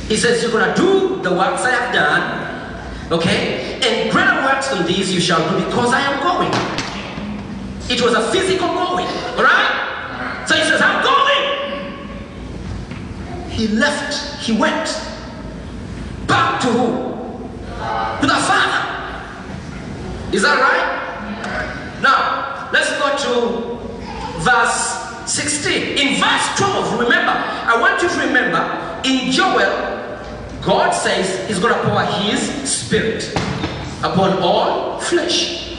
He 0.08 0.16
says, 0.16 0.42
You're 0.42 0.52
going 0.52 0.68
to 0.68 0.80
do 0.80 1.22
the 1.22 1.30
works 1.32 1.62
I 1.62 1.70
have 1.70 1.94
done, 1.94 3.12
okay? 3.12 3.80
And 3.82 4.10
greater 4.12 4.34
works 4.44 4.68
than 4.68 4.86
these 4.86 5.12
you 5.12 5.20
shall 5.20 5.40
do 5.50 5.64
because 5.64 5.92
I 5.92 6.00
am 6.00 6.22
going. 6.22 6.52
It 7.90 8.00
was 8.00 8.14
a 8.14 8.30
physical 8.32 8.68
going, 8.68 9.06
all 9.36 9.44
right? 9.44 10.44
So 10.46 10.54
he 10.54 10.62
says, 10.62 10.80
I'm 10.82 11.02
going. 11.02 11.22
He 13.50 13.68
left, 13.68 14.42
he 14.42 14.52
went 14.52 14.88
back 16.26 16.60
to 16.62 16.68
who? 16.68 17.12
To 18.20 18.26
the 18.26 18.40
Father. 18.48 18.82
Is 20.32 20.42
that 20.42 20.58
right? 20.58 21.02
Now, 22.02 22.70
let's 22.72 22.90
go 22.98 23.16
to 23.18 24.40
verse 24.40 25.30
16. 25.30 25.98
In 25.98 26.20
verse 26.20 26.58
12, 26.58 27.00
remember, 27.00 27.32
I 27.32 27.78
want 27.80 28.02
you 28.02 28.08
to 28.08 28.18
remember, 28.26 28.91
in 29.04 29.30
Joel, 29.32 29.92
God 30.62 30.90
says 30.92 31.48
He's 31.48 31.58
going 31.58 31.74
to 31.74 31.80
pour 31.88 32.02
His 32.02 32.40
Spirit 32.70 33.32
upon 33.98 34.42
all 34.42 35.00
flesh. 35.00 35.76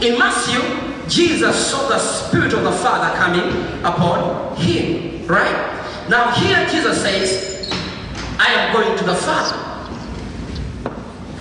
In 0.00 0.18
Matthew, 0.18 0.60
Jesus 1.08 1.70
saw 1.70 1.88
the 1.88 1.98
Spirit 1.98 2.52
of 2.52 2.62
the 2.64 2.72
Father 2.72 3.16
coming 3.16 3.50
upon 3.84 4.56
Him. 4.56 5.26
Right? 5.26 5.72
Now, 6.08 6.30
here 6.32 6.66
Jesus 6.68 7.00
says, 7.02 7.70
I 8.38 8.52
am 8.52 8.72
going 8.72 8.96
to 8.98 9.04
the 9.04 9.14
Father. 9.14 9.56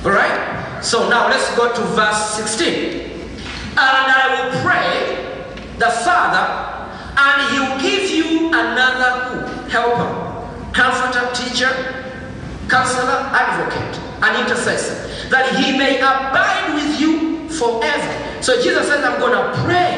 Alright? 0.05 0.83
So 0.83 1.09
now 1.09 1.27
let's 1.27 1.55
go 1.55 1.73
to 1.73 1.81
verse 1.93 2.35
16. 2.35 3.11
And 3.77 3.77
I 3.77 4.51
will 4.51 4.61
pray 4.61 5.15
the 5.77 5.89
Father, 5.89 6.45
and 7.17 7.51
He 7.51 7.59
will 7.59 7.79
give 7.81 8.09
you 8.09 8.47
another 8.47 9.47
helper, 9.67 10.34
comforter, 10.75 11.23
teacher, 11.33 11.71
counselor, 12.67 13.31
advocate, 13.31 13.95
an 14.21 14.43
intercessor, 14.43 15.29
that 15.29 15.55
He 15.55 15.77
may 15.77 15.97
abide 15.99 16.75
with 16.75 16.99
you 16.99 17.47
forever. 17.49 18.43
So 18.43 18.61
Jesus 18.61 18.87
says, 18.87 19.03
I'm 19.03 19.17
going 19.19 19.31
to 19.31 19.63
pray. 19.63 19.97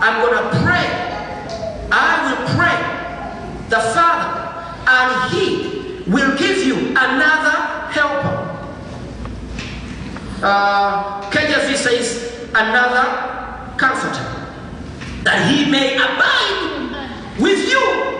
I'm 0.00 0.22
going 0.22 0.38
to 0.38 0.48
pray. 0.62 0.86
I 1.90 2.30
will 2.30 2.46
pray 2.54 2.78
the 3.68 3.80
Father, 3.90 4.30
and 4.86 5.34
He 5.34 6.08
will 6.08 6.38
give 6.38 6.64
you 6.64 6.90
another 6.90 7.90
helper. 7.90 8.46
Uh, 10.42 11.20
KJV 11.30 11.74
says, 11.74 12.48
another 12.54 13.74
comforter, 13.76 14.24
that 15.24 15.50
he 15.50 15.70
may 15.70 15.96
abide 15.96 17.38
with 17.38 17.68
you 17.68 18.10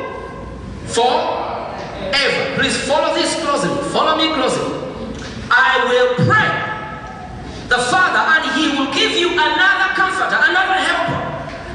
Ever. 2.01 2.57
Please 2.61 2.77
follow 2.89 3.15
this 3.15 3.35
closely. 3.45 3.71
Follow 3.91 4.17
me 4.17 4.33
closely. 4.33 4.81
I 5.51 5.85
will 5.91 6.15
pray. 6.25 6.51
The 7.69 7.79
Father 7.87 8.19
and 8.19 8.45
He 8.57 8.75
will 8.79 8.93
give 8.93 9.13
you 9.13 9.31
another 9.31 9.95
comforter, 9.95 10.35
another 10.35 10.79
helper, 10.81 11.21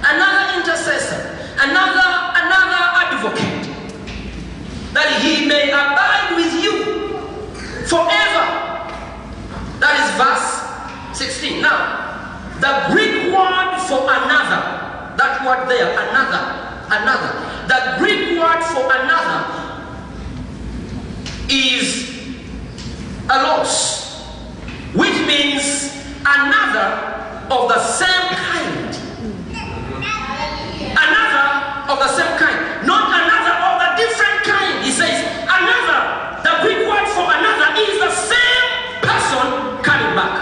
another 0.03 0.59
intercessor, 0.59 1.37
another 1.61 2.09
another 2.35 2.81
advocate. 3.05 3.71
That 4.93 5.21
He 5.21 5.45
may 5.45 5.69
abide 5.71 6.35
with 6.35 6.51
you 6.63 6.83
forever. 7.87 8.45
That 9.79 9.93
is 10.03 10.09
verse 10.19 10.65
16. 11.17 11.61
Now, 11.61 12.49
the 12.59 12.91
Greek 12.91 13.31
word 13.31 13.79
for 13.87 14.03
another, 14.03 14.61
that 15.15 15.43
word 15.45 15.69
there, 15.69 15.91
another, 15.95 16.43
another. 16.91 17.31
The 17.67 17.99
Greek 17.99 18.39
word 18.39 18.63
for 18.71 18.83
another 18.87 19.64
is 21.49 22.09
allos, 23.29 24.23
which 24.93 25.17
means 25.27 25.93
another 26.21 26.89
of 27.49 27.69
the 27.69 27.79
same 27.79 28.27
kind. 28.33 28.95
Another 30.97 31.91
of 31.91 31.97
the 31.99 32.07
same 32.15 32.37
kind, 32.37 32.87
not 32.87 33.09
another 33.13 33.55
of 33.67 33.75
the 33.83 33.89
different 34.01 34.43
kind. 34.43 34.85
He 34.85 34.91
says 34.91 35.21
another. 35.43 36.41
The 36.45 36.61
Greek 36.61 36.87
word 36.87 37.07
for 37.13 37.25
another 37.25 37.73
is 37.81 37.99
the 37.99 38.11
same 38.11 38.65
person 39.01 39.83
coming 39.83 40.15
back. 40.15 40.35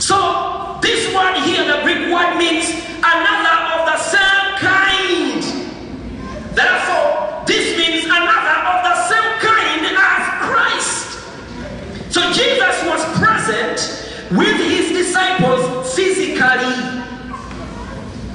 So 0.00 0.78
this 0.80 1.12
word 1.14 1.36
here, 1.44 1.64
the 1.64 1.82
Greek 1.82 2.12
word 2.12 2.36
means 2.38 2.70
another 2.98 3.56
of 3.76 3.86
the 3.86 3.98
same 3.98 4.56
kind. 4.56 5.42
Therefore, 6.54 6.97
So 12.18 12.32
Jesus 12.32 12.84
was 12.84 13.00
present 13.16 13.78
with 14.36 14.56
his 14.56 14.88
disciples 14.88 15.94
physically. 15.94 16.74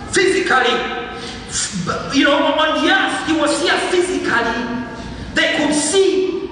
Physically. 0.10 0.80
You 2.18 2.24
know, 2.24 2.56
on 2.56 2.82
the 2.82 2.90
earth, 2.90 3.28
he 3.28 3.36
was 3.36 3.62
here 3.62 3.78
physically. 3.92 4.86
They 5.34 5.58
could 5.58 5.76
see 5.76 6.50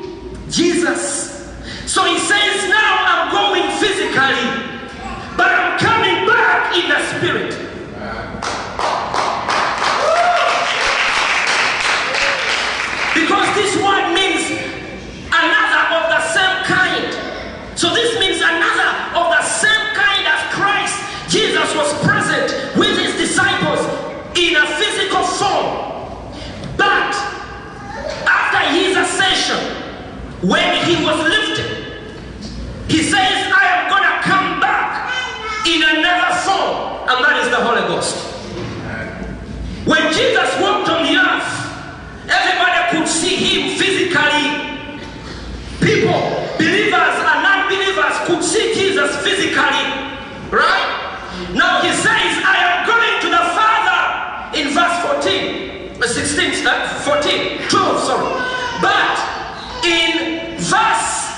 Jesus. 0.50 1.56
So 1.86 2.04
he 2.04 2.20
says, 2.20 2.68
Now 2.68 2.98
I'm 3.08 3.32
going 3.32 3.80
physically, 3.80 4.92
but 5.38 5.48
I'm 5.48 5.80
coming 5.80 6.28
back 6.28 6.76
in 6.76 6.90
the 6.90 7.00
spirit. 7.16 7.52
Because 13.16 13.56
this 13.56 13.78
word 13.78 14.14
means 14.14 14.52
another 15.32 15.84
of 15.96 16.10
the 16.12 16.22
same 16.34 16.66
kind. 16.66 17.22
So 17.82 17.90
this 17.96 18.20
means 18.20 18.38
another 18.38 18.92
of 19.18 19.32
the 19.32 19.42
same 19.42 19.96
kind 19.96 20.28
as 20.28 20.54
Christ. 20.54 21.02
Jesus 21.32 21.74
was 21.74 21.92
present 22.04 22.78
with 22.78 22.96
his 22.96 23.16
disciples 23.16 23.80
in 24.38 24.56
a 24.56 24.68
physical 24.78 25.24
form. 25.24 26.36
But 26.78 27.16
after 28.28 28.60
his 28.76 28.96
ascension, 28.96 29.82
when 30.42 30.86
he 30.86 30.96
was 31.06 31.18
lifted, 31.22 31.70
he 32.90 33.04
says, 33.04 33.52
I 33.54 33.64
am 33.78 33.90
going 33.90 34.04
to 34.04 34.18
come 34.26 34.60
back 34.60 35.14
in 35.68 35.82
another 35.82 36.34
form, 36.42 37.08
and 37.10 37.18
that 37.24 37.38
is 37.46 37.50
the 37.50 37.62
Holy 37.62 37.86
Ghost. 37.88 38.18
When 39.86 40.02
Jesus 40.14 40.50
walked 40.62 40.90
on 40.90 41.06
the 41.06 41.16
earth, 41.18 41.50
everybody 42.30 42.82
could 42.98 43.08
see 43.08 43.36
him 43.38 43.78
physically. 43.78 44.70
People, 45.82 46.22
believers 46.58 47.16
and 47.22 47.38
non-believers 47.42 48.16
could 48.26 48.44
see 48.44 48.74
Jesus 48.74 49.16
physically. 49.24 49.86
Right? 50.50 50.90
Now 51.54 51.82
he 51.82 51.90
says, 51.94 52.32
I 52.46 52.58
am 52.66 52.88
going 52.90 53.16
to 53.26 53.30
the 53.30 53.44
Father 53.58 54.58
in 54.58 54.74
verse 54.74 54.98
14. 55.22 56.02
uh, 56.02 56.08
16, 56.08 56.66
uh, 56.68 56.88
14, 57.06 57.70
12, 57.70 58.00
sorry. 58.04 58.42
But 58.82 59.18
in 59.86 60.41
verse 60.72 61.36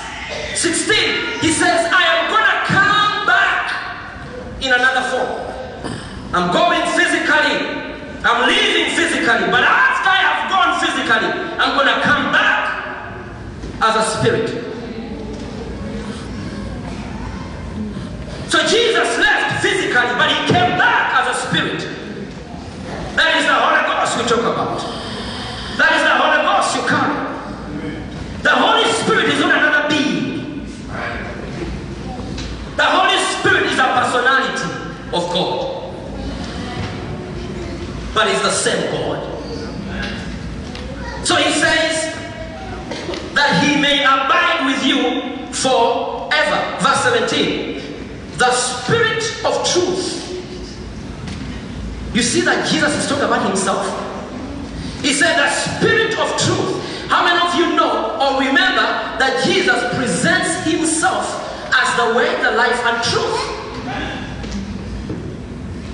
16, 0.54 1.42
he 1.42 1.50
says, 1.50 1.90
I 1.90 2.02
am 2.14 2.30
going 2.30 2.46
to 2.46 2.58
come 2.70 3.26
back 3.26 3.62
in 4.62 4.70
another 4.72 5.02
form. 5.10 5.44
I'm 6.32 6.54
going 6.54 6.82
physically. 6.94 7.82
I'm 8.24 8.48
leaving 8.48 8.94
physically. 8.94 9.50
But 9.50 9.66
after 9.66 10.08
I 10.08 10.20
have 10.22 10.40
gone 10.48 10.72
physically, 10.80 11.30
I'm 11.58 11.74
going 11.76 11.90
to 11.90 12.00
come 12.02 12.32
back 12.32 12.64
as 13.82 13.94
a 13.98 14.04
spirit. 14.16 14.48
So 18.48 18.60
Jesus 18.66 19.18
left 19.18 19.62
physically, 19.62 20.14
but 20.14 20.30
he 20.30 20.46
came 20.46 20.78
back 20.78 21.26
as 21.26 21.36
a 21.36 21.46
spirit. 21.48 21.80
That 23.16 23.36
is 23.36 23.46
the 23.46 23.54
Holy 23.54 23.82
Ghost 23.82 24.16
we 24.16 24.24
talk 24.30 24.46
about. 24.46 24.78
That 25.76 25.90
is 25.98 26.02
the 26.06 26.14
Holy 26.22 26.40
Ghost 26.46 26.76
you 26.76 26.82
carry. 26.88 27.24
The 28.42 28.50
Holy 28.50 28.84
Spirit 28.92 29.26
is 29.34 29.40
not 29.40 29.56
another 29.56 29.88
being. 29.88 30.66
The 32.76 32.84
Holy 32.84 33.18
Spirit 33.34 33.72
is 33.72 33.78
a 33.78 33.88
personality 33.98 34.68
of 35.12 35.32
God. 35.32 35.74
But 38.14 38.28
it's 38.28 38.42
the 38.42 38.50
same 38.64 38.90
God. 38.90 39.20
So 41.22 41.36
he 41.36 41.52
says 41.52 42.14
that 43.34 43.62
he 43.62 43.78
may 43.80 44.02
abide 44.04 44.64
with 44.64 44.80
you 44.86 45.52
forever. 45.52 46.60
Verse 46.80 47.28
17. 47.28 48.38
The 48.38 48.50
Spirit 48.52 49.22
of 49.44 49.68
truth. 49.68 50.22
You 52.14 52.22
see 52.22 52.40
that 52.42 52.66
Jesus 52.70 52.94
is 52.96 53.06
talking 53.06 53.24
about 53.24 53.46
himself? 53.46 53.84
He 55.02 55.12
said, 55.12 55.36
The 55.36 55.50
Spirit 55.50 56.18
of 56.18 56.28
truth. 56.40 56.80
How 57.08 57.22
many 57.22 57.36
of 57.46 57.54
you 57.56 57.76
know 57.76 58.16
or 58.16 58.40
remember 58.40 58.86
that 59.20 59.44
Jesus 59.44 59.76
presents 59.94 60.64
himself 60.64 61.28
as 61.68 61.96
the 62.00 62.16
way, 62.16 62.34
the 62.42 62.52
life, 62.52 62.80
and 62.86 63.02
truth? 63.12 63.60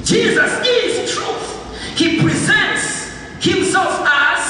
Jesus 0.06 0.50
is 0.64 1.12
truth. 1.12 1.39
He 2.00 2.18
presents 2.18 3.12
himself 3.44 3.92
as 4.08 4.40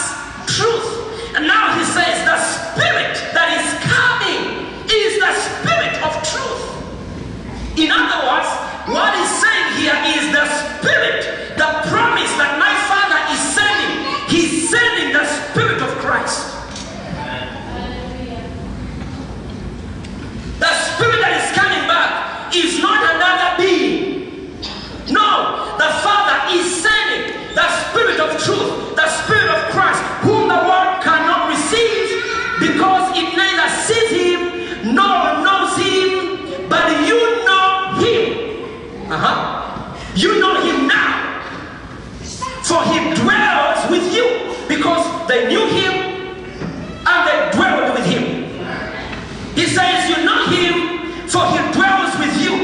truth. 0.54 1.34
And 1.34 1.48
now 1.48 1.74
he 1.74 1.82
says, 1.82 2.22
The 2.22 2.38
Spirit 2.38 3.18
that 3.34 3.50
is 3.58 3.66
coming 3.90 4.70
is 4.86 5.18
the 5.18 5.34
Spirit 5.34 5.98
of 5.98 6.14
truth. 6.30 6.62
In 7.74 7.90
other 7.90 8.22
words, 8.22 8.46
what 8.86 9.18
he's 9.18 9.34
saying 9.42 9.82
here 9.82 9.98
is 10.14 10.30
the 10.30 10.46
Spirit, 10.78 11.58
the 11.58 11.90
promise 11.90 12.30
that 12.38 12.54
my 12.54 12.70
Father 12.86 13.18
is 13.34 13.42
sending. 13.50 13.98
He's 14.30 14.70
sending 14.70 15.10
the 15.10 15.26
Spirit 15.26 15.82
of 15.82 15.90
Christ. 15.98 16.54
The 20.62 20.70
Spirit 20.94 21.18
that 21.18 21.34
is 21.34 21.50
coming 21.58 21.82
back 21.90 22.54
is 22.54 22.78
not 22.78 23.02
another 23.10 23.58
being. 23.58 24.54
No, 25.10 25.74
the 25.82 25.90
Father 25.98 26.54
is 26.54 26.62
sending 26.78 27.40
the 27.54 27.68
Of 28.20 28.36
truth, 28.44 28.96
the 28.96 29.08
Spirit 29.08 29.48
of 29.48 29.70
Christ, 29.72 30.00
whom 30.20 30.46
the 30.48 30.54
world 30.68 31.02
cannot 31.02 31.48
receive 31.48 32.22
because 32.60 33.16
it 33.16 33.34
neither 33.34 33.68
sees 33.86 34.10
him 34.10 34.94
nor 34.94 35.42
knows 35.42 35.76
him, 35.78 36.68
but 36.68 36.84
you 37.08 37.18
know 37.46 37.96
him. 37.96 39.10
Uh-huh. 39.10 39.96
You 40.14 40.38
know 40.38 40.60
him 40.60 40.86
now. 40.86 41.40
For 42.62 42.82
he 42.92 43.14
dwells 43.22 43.90
with 43.90 44.14
you 44.14 44.26
because 44.68 45.02
they 45.26 45.48
knew 45.48 45.66
him 45.66 45.92
and 47.06 47.20
they 47.26 47.50
dwelled 47.56 47.94
with 47.96 48.04
him. 48.06 48.24
He 49.54 49.64
says, 49.66 50.08
You 50.10 50.24
know 50.26 50.44
him, 50.46 51.26
for 51.26 51.46
he 51.46 51.58
dwells 51.72 52.12
with 52.18 52.36
you. 52.42 52.56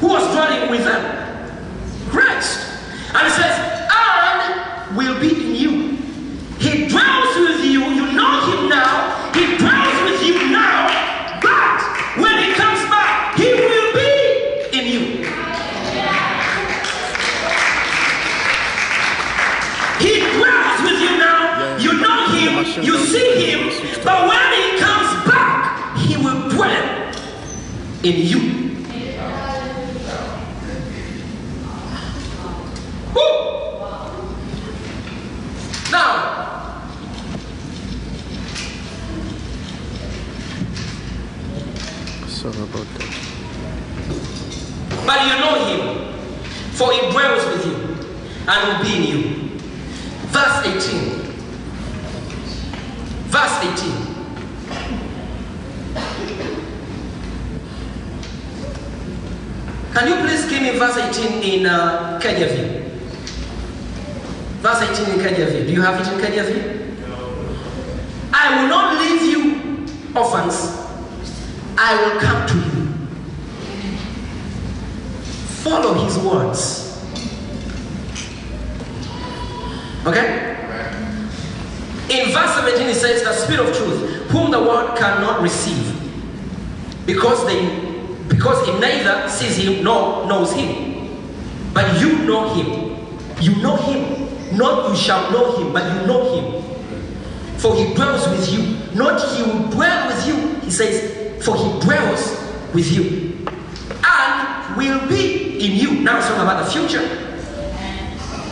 Who 0.00 0.08
was 0.08 0.30
dwelling 0.32 0.70
with 0.70 0.84
them? 0.84 1.02
Christ. 2.10 2.60
And 3.16 3.22
he 3.26 3.30
says, 3.30 3.88
And 3.90 4.96
will 4.96 5.18
be 5.20 5.30
in 5.30 5.54
you. 5.54 5.96
He 6.58 6.88
dwells 6.88 7.36
with 7.36 7.64
you. 7.64 7.80
You 7.80 8.12
know 8.12 8.40
him 8.50 8.68
now. 8.68 9.30
He 9.32 9.56
dwells 9.56 10.10
with 10.10 10.22
you 10.26 10.50
now. 10.50 10.88
But 11.40 11.80
when 12.20 12.38
he 12.42 12.52
comes 12.54 12.80
back, 12.90 13.36
he 13.36 13.52
will 13.54 13.92
be 13.92 14.78
in 14.78 14.84
you. 14.92 15.24
He 20.00 20.20
dwells 20.36 20.82
with 20.82 21.00
you 21.00 21.16
now. 21.18 21.76
You 21.78 21.92
know 22.00 22.26
him. 22.28 22.82
You 22.84 22.98
see 22.98 23.30
him. 23.52 23.60
But 24.04 24.28
when 24.28 24.52
he 24.52 24.78
comes 24.78 25.10
back, 25.30 25.96
he 25.98 26.16
will 26.16 26.48
dwell 26.50 27.12
in 28.02 28.16
you. 28.30 28.40
Woo! 33.14 33.22
Now, 35.90 36.82
Sorry 42.26 42.58
about 42.62 42.86
that. 42.98 43.10
but 45.06 45.18
you 45.26 45.34
know 45.40 45.54
him, 45.64 45.82
for 46.72 46.92
he 46.92 47.00
dwells 47.10 47.44
with 47.46 47.66
you 47.66 47.76
and 48.48 48.58
will 48.68 48.84
be 48.84 48.96
in 48.96 49.02
you. 49.02 49.20
Verse 50.28 50.66
18. 50.66 51.22
Verse 53.30 53.56
18. 53.82 54.14
Can 59.94 60.08
you 60.08 60.16
please 60.26 60.44
give 60.50 60.62
me 60.62 60.76
verse 60.76 60.96
18 60.96 61.42
in 61.42 61.66
uh, 61.66 62.18
KJV? 62.20 62.80
Verse 64.60 64.82
18 64.98 65.14
in 65.14 65.20
KJV. 65.24 65.66
Do 65.66 65.72
you 65.72 65.82
have 65.82 66.00
it 66.00 66.12
in 66.12 66.18
KJV? 66.18 66.74
I 68.32 68.60
will 68.60 68.68
not 68.68 68.98
leave 69.00 69.22
you 69.22 69.86
orphans. 70.16 70.80
I 71.78 71.94
will 72.02 72.20
come 72.20 72.46
to 72.48 72.54
you. 72.56 72.86
Follow 75.62 75.94
his 76.04 76.18
words. 76.18 76.82
Okay? 80.06 80.50
In 82.10 82.32
verse 82.32 82.54
17 82.54 82.88
it 82.88 82.94
says, 82.94 83.22
The 83.22 83.32
Spirit 83.32 83.68
of 83.68 83.76
truth, 83.76 84.30
whom 84.30 84.50
the 84.50 84.60
world 84.60 84.96
cannot 84.98 85.40
receive, 85.40 85.94
because 87.06 87.46
they 87.46 87.94
because 88.28 88.66
it 88.68 88.80
neither 88.80 89.28
sees 89.28 89.56
him 89.56 89.84
nor 89.84 90.26
knows 90.26 90.52
him. 90.52 90.94
But 91.72 92.00
you 92.00 92.18
know 92.24 92.54
him. 92.54 93.06
You 93.40 93.62
know 93.62 93.76
him. 93.76 94.56
Not 94.56 94.90
you 94.90 94.96
shall 94.96 95.30
know 95.30 95.56
him, 95.56 95.72
but 95.72 95.82
you 95.84 96.06
know 96.06 96.34
him. 96.34 96.62
For 97.58 97.74
he 97.74 97.92
dwells 97.94 98.28
with 98.28 98.52
you. 98.52 98.96
Not 98.96 99.20
he 99.34 99.42
will 99.42 99.68
dwell 99.70 100.08
with 100.08 100.26
you. 100.26 100.60
He 100.60 100.70
says, 100.70 101.44
For 101.44 101.56
he 101.56 101.80
dwells 101.80 102.38
with 102.72 102.90
you. 102.92 103.46
And 104.04 104.76
will 104.76 105.06
be 105.08 105.64
in 105.64 105.72
you. 105.78 106.00
Now 106.02 106.18
it's 106.18 106.28
talking 106.28 106.42
about 106.42 106.64
the 106.64 106.70
future. 106.70 107.00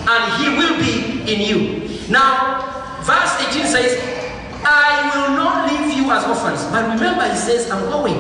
And 0.09 0.43
he 0.43 0.49
will 0.59 0.79
be 0.79 1.12
in 1.29 1.41
you. 1.41 1.89
Now, 2.09 3.01
verse 3.03 3.35
18 3.49 3.67
says, 3.67 4.23
I 4.65 5.11
will 5.15 5.37
not 5.37 5.71
leave 5.71 5.97
you 5.97 6.11
as 6.11 6.25
orphans. 6.25 6.65
But 6.71 6.95
remember, 6.95 7.29
he 7.29 7.37
says, 7.37 7.71
I'm 7.71 7.85
going 7.91 8.19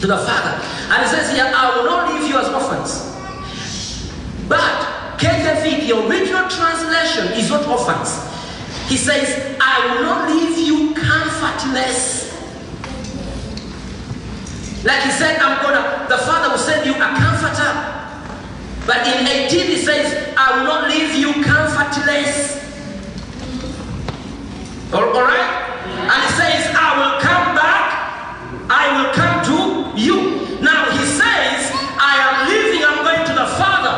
to 0.00 0.06
the 0.06 0.18
Father. 0.18 0.60
And 0.90 1.02
he 1.02 1.08
says 1.08 1.32
here, 1.32 1.50
I 1.54 1.76
will 1.76 1.84
not 1.84 2.12
leave 2.12 2.28
you 2.28 2.38
as 2.38 2.48
orphans. 2.48 3.14
But 4.48 5.18
KJV, 5.18 5.88
the 5.88 6.06
original 6.06 6.48
translation 6.48 7.32
is 7.38 7.50
not 7.50 7.66
orphans. 7.66 8.20
He 8.88 8.96
says, 8.96 9.56
I 9.60 9.94
will 9.94 10.02
not 10.02 10.28
leave 10.28 10.58
you 10.58 10.94
comfortless. 10.94 12.24
Like 14.84 15.02
he 15.04 15.10
said, 15.10 15.40
I'm 15.40 15.62
gonna, 15.62 16.06
the 16.08 16.18
Father 16.18 16.50
will 16.50 16.58
send 16.58 16.84
you 16.84 16.92
a 16.92 16.98
comforter. 16.98 18.03
But 18.86 19.06
in 19.06 19.26
18 19.26 19.66
he 19.66 19.76
says, 19.78 20.34
I 20.36 20.58
will 20.58 20.64
not 20.64 20.88
leave 20.90 21.14
you 21.14 21.32
comfortless. 21.42 22.60
All- 24.92 25.08
all 25.16 25.22
right? 25.24 25.50
And 26.04 26.22
he 26.22 26.30
says, 26.36 26.74
I 26.76 26.88
will 27.00 27.20
come 27.20 27.54
back. 27.56 27.86
I 28.68 28.84
will 28.96 29.12
come 29.14 29.36
to 29.48 29.98
you. 30.00 30.60
Now 30.60 30.90
he 30.92 31.04
says, 31.06 31.72
I 31.98 32.12
am 32.24 32.48
leaving, 32.48 32.84
I'm 32.84 33.02
going 33.04 33.24
to 33.26 33.32
the 33.34 33.48
Father. 33.56 33.94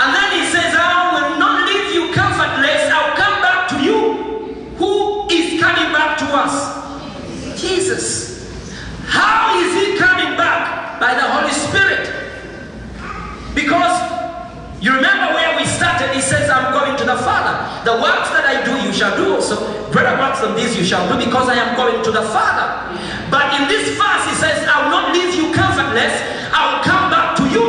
And 0.00 0.14
then 0.14 0.30
he 0.38 0.46
says, 0.54 0.74
I 0.78 1.18
will 1.18 1.38
not 1.38 1.66
leave 1.68 1.92
you 1.94 2.14
comfortless. 2.14 2.90
I'll 2.94 3.16
come 3.16 3.42
back 3.42 3.68
to 3.70 3.82
you. 3.82 3.98
Who 4.78 5.26
is 5.30 5.60
coming 5.60 5.90
back 5.92 6.16
to 6.18 6.24
us? 6.30 7.60
Jesus. 7.60 8.38
How 9.06 9.58
is 9.58 9.74
he 9.74 9.98
coming 9.98 10.36
back? 10.36 11.00
By 11.00 11.14
the 11.14 11.22
Holy 11.22 11.52
Spirit. 11.52 12.27
Because 13.58 13.98
you 14.80 14.94
remember 14.94 15.34
where 15.34 15.56
we 15.58 15.66
started, 15.66 16.14
he 16.14 16.20
says, 16.20 16.48
I'm 16.48 16.70
going 16.70 16.96
to 16.96 17.04
the 17.04 17.18
Father. 17.26 17.58
The 17.82 17.98
works 17.98 18.30
that 18.30 18.46
I 18.46 18.62
do, 18.62 18.86
you 18.86 18.94
shall 18.94 19.16
do 19.18 19.34
also. 19.34 19.58
Greater 19.90 20.14
works 20.14 20.38
than 20.40 20.54
these 20.54 20.78
you 20.78 20.84
shall 20.84 21.02
do 21.10 21.18
because 21.18 21.48
I 21.48 21.58
am 21.58 21.74
going 21.74 21.98
to 22.04 22.12
the 22.12 22.22
Father. 22.30 22.94
But 23.34 23.58
in 23.58 23.66
this 23.66 23.98
verse, 23.98 24.24
he 24.30 24.34
says, 24.38 24.62
I 24.62 24.86
will 24.86 24.94
not 24.94 25.10
leave 25.10 25.34
you 25.34 25.50
comfortless, 25.50 26.14
I 26.54 26.70
will 26.70 26.84
come 26.86 27.10
back 27.10 27.34
to 27.42 27.44
you. 27.50 27.66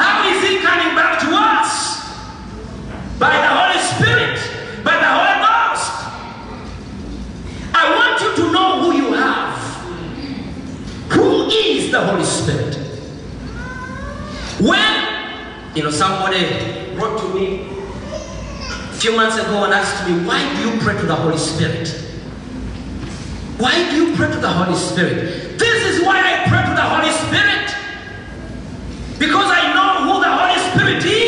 How 0.00 0.24
is 0.24 0.40
he 0.48 0.64
coming 0.64 0.96
back 0.96 1.20
to 1.20 1.28
us? 1.36 2.00
By 3.20 3.36
the 3.36 3.52
Holy 3.52 3.80
Spirit, 3.84 4.40
by 4.80 4.96
the 4.96 5.12
Holy 5.12 5.36
Ghost. 5.44 5.92
I 7.76 7.84
want 8.00 8.16
you 8.24 8.32
to 8.40 8.44
know 8.48 8.80
who 8.80 8.96
you 8.96 9.12
have. 9.12 9.60
Who 11.12 11.52
is 11.52 11.92
the 11.92 12.00
Holy 12.00 12.24
Spirit? 12.24 12.71
When, 14.62 15.74
you 15.74 15.82
know, 15.82 15.90
somebody 15.90 16.94
wrote 16.94 17.18
to 17.18 17.34
me 17.34 17.66
a 18.70 18.94
few 18.94 19.16
months 19.16 19.36
ago 19.36 19.64
and 19.64 19.74
asked 19.74 20.08
me, 20.08 20.24
why 20.24 20.38
do 20.54 20.70
you 20.70 20.80
pray 20.80 20.96
to 20.96 21.04
the 21.04 21.16
Holy 21.16 21.36
Spirit? 21.36 21.88
Why 23.58 23.90
do 23.90 23.96
you 23.96 24.14
pray 24.14 24.30
to 24.30 24.38
the 24.38 24.48
Holy 24.48 24.78
Spirit? 24.78 25.58
This 25.58 25.84
is 25.86 26.04
why 26.04 26.20
I 26.20 26.48
pray 26.48 26.62
to 26.62 26.74
the 26.76 26.82
Holy 26.82 27.10
Spirit. 27.10 27.74
Because 29.18 29.50
I 29.50 29.74
know 29.74 30.12
who 30.12 30.20
the 30.20 30.30
Holy 30.30 30.58
Spirit 30.70 31.04
is. 31.04 31.21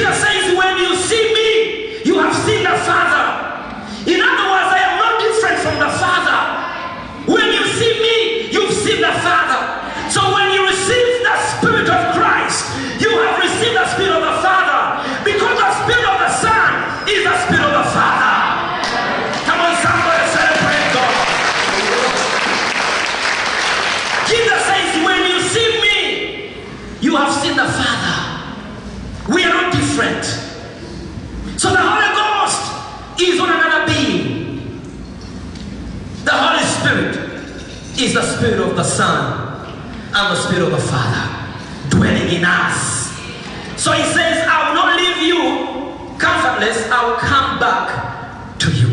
Jesus 0.00 0.16
says, 0.16 0.56
When 0.56 0.78
you 0.78 0.96
see 0.96 1.34
me, 1.36 2.00
you 2.08 2.18
have 2.20 2.34
seen 2.48 2.64
the 2.64 2.72
Father. 2.88 3.36
In 4.08 4.16
other 4.16 4.46
words, 4.48 4.68
I 4.72 4.80
am 4.88 4.96
not 4.96 5.20
different 5.20 5.60
from 5.60 5.76
the 5.76 5.92
Father. 6.00 6.40
When 7.28 7.52
you 7.52 7.60
see 7.76 8.00
me, 8.00 8.48
you've 8.48 8.72
seen 8.72 9.02
the 9.04 9.12
Father. 9.20 9.60
So 10.08 10.24
when 10.32 10.56
you 10.56 10.64
receive 10.64 11.20
the 11.20 11.36
Spirit 11.52 11.88
of 11.92 12.16
Christ, 12.16 12.64
you 12.96 13.12
have 13.12 13.44
received 13.44 13.76
the 13.76 13.86
Spirit 13.92 14.16
of 14.16 14.24
the 14.24 14.39
different. 30.00 30.24
So 31.60 31.70
the 31.70 31.78
Holy 31.78 32.08
Ghost 32.16 33.20
is 33.20 33.40
on 33.40 33.50
another 33.50 33.92
being. 33.92 34.80
The 36.24 36.32
Holy 36.32 36.64
Spirit 36.64 37.16
is 38.00 38.14
the 38.14 38.22
Spirit 38.22 38.60
of 38.60 38.76
the 38.76 38.84
Son 38.84 39.66
and 40.06 40.14
the 40.14 40.36
Spirit 40.36 40.64
of 40.64 40.70
the 40.70 40.78
Father 40.78 41.58
dwelling 41.90 42.34
in 42.34 42.44
us. 42.44 43.10
So 43.76 43.92
he 43.92 44.02
says, 44.04 44.46
I 44.48 44.68
will 44.68 44.74
not 44.74 44.96
leave 44.96 45.16
you 45.18 46.18
comfortless, 46.18 46.90
I 46.90 47.08
will 47.08 47.16
come 47.16 47.58
back 47.58 48.58
to 48.58 48.70
you. 48.72 48.88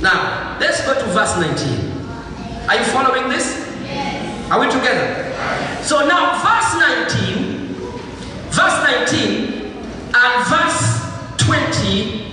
Now, 0.00 0.58
let's 0.60 0.84
go 0.84 0.94
to 0.94 1.06
verse 1.06 1.36
19. 1.36 2.68
Are 2.68 2.76
you 2.76 2.84
following 2.84 3.28
this? 3.28 3.62
Are 4.50 4.60
we 4.60 4.66
together? 4.70 5.23
So 5.84 6.06
now, 6.08 6.40
verse 6.40 6.80
19, 6.80 7.76
verse 8.48 8.78
19, 9.12 9.74
and 10.14 10.46
verse 10.48 11.36
20, 11.36 12.24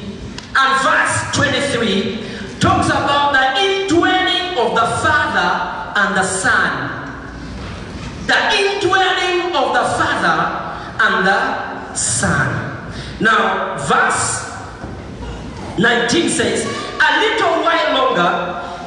and 0.56 0.72
verse 0.82 1.36
23 1.36 2.60
talks 2.62 2.88
about 2.88 3.34
the 3.34 3.62
indwelling 3.62 4.58
of 4.58 4.74
the 4.74 4.88
Father 5.04 6.00
and 6.00 6.16
the 6.16 6.24
Son. 6.24 7.28
The 8.26 8.40
indwelling 8.56 9.54
of 9.54 9.74
the 9.74 9.84
Father 10.00 10.38
and 11.04 11.28
the 11.28 11.94
Son. 11.94 12.94
Now, 13.20 13.76
verse 13.80 14.48
19 15.78 16.30
says, 16.30 16.64
A 16.66 17.20
little 17.20 17.64
while 17.66 17.94
longer, 17.98 18.32